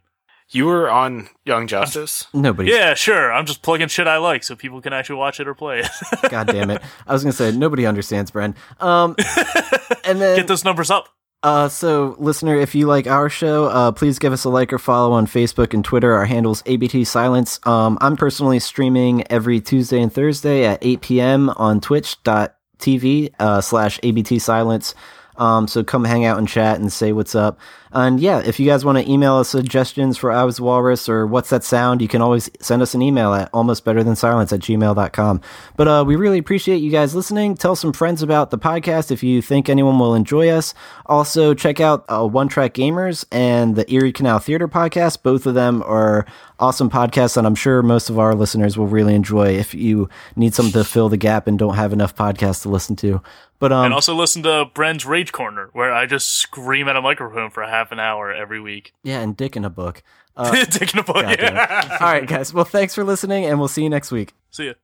[0.51, 2.27] you were on Young Justice.
[2.35, 2.71] Nobody.
[2.71, 5.55] Yeah, sure, I'm just plugging shit I like so people can actually watch it or
[5.55, 5.89] play it.
[6.31, 6.83] God damn it.
[7.07, 8.55] I was gonna say nobody understands Bren.
[8.81, 9.17] Um,
[10.05, 11.09] and then get those numbers up.
[11.43, 14.79] Uh, so, listener, if you like our show, uh, please give us a like or
[14.79, 16.13] follow on Facebook and Twitter.
[16.15, 17.61] Our handle's ABT Silence.
[17.65, 21.51] Um, I'm personally streaming every Tuesday and Thursday at 8 p.m.
[21.51, 24.95] on twitch.tv uh, slash ABT Silence.
[25.37, 27.61] Um, so come hang out and chat and say what's up.
[27.97, 31.27] And yeah, if you guys want to email us suggestions for I Was Walrus or
[31.27, 35.41] What's That Sound, you can always send us an email at almostbetterthansilence at gmail.com.
[35.79, 37.55] But uh, we really appreciate you guys listening.
[37.55, 40.75] Tell some friends about the podcast if you think anyone will enjoy us.
[41.07, 45.23] Also, check out uh, One Track Gamers and the Erie Canal Theater podcast.
[45.23, 46.27] Both of them are
[46.59, 50.55] awesome podcasts, and I'm sure most of our listeners will really enjoy if you need
[50.55, 53.23] something to fill the gap and don't have enough podcasts to listen to.
[53.59, 57.01] But um, And also listen to Bren's Rage Corner, where I just scream at a
[57.01, 58.93] microphone for a half an hour every week.
[59.03, 60.03] yeah, and Dick in a book.
[60.39, 61.17] Uh, Taking a book.
[61.23, 61.55] God damn it.
[61.55, 61.97] Yeah.
[61.99, 62.53] All right, guys.
[62.53, 64.35] Well, thanks for listening, and we'll see you next week.
[64.51, 64.75] See ya.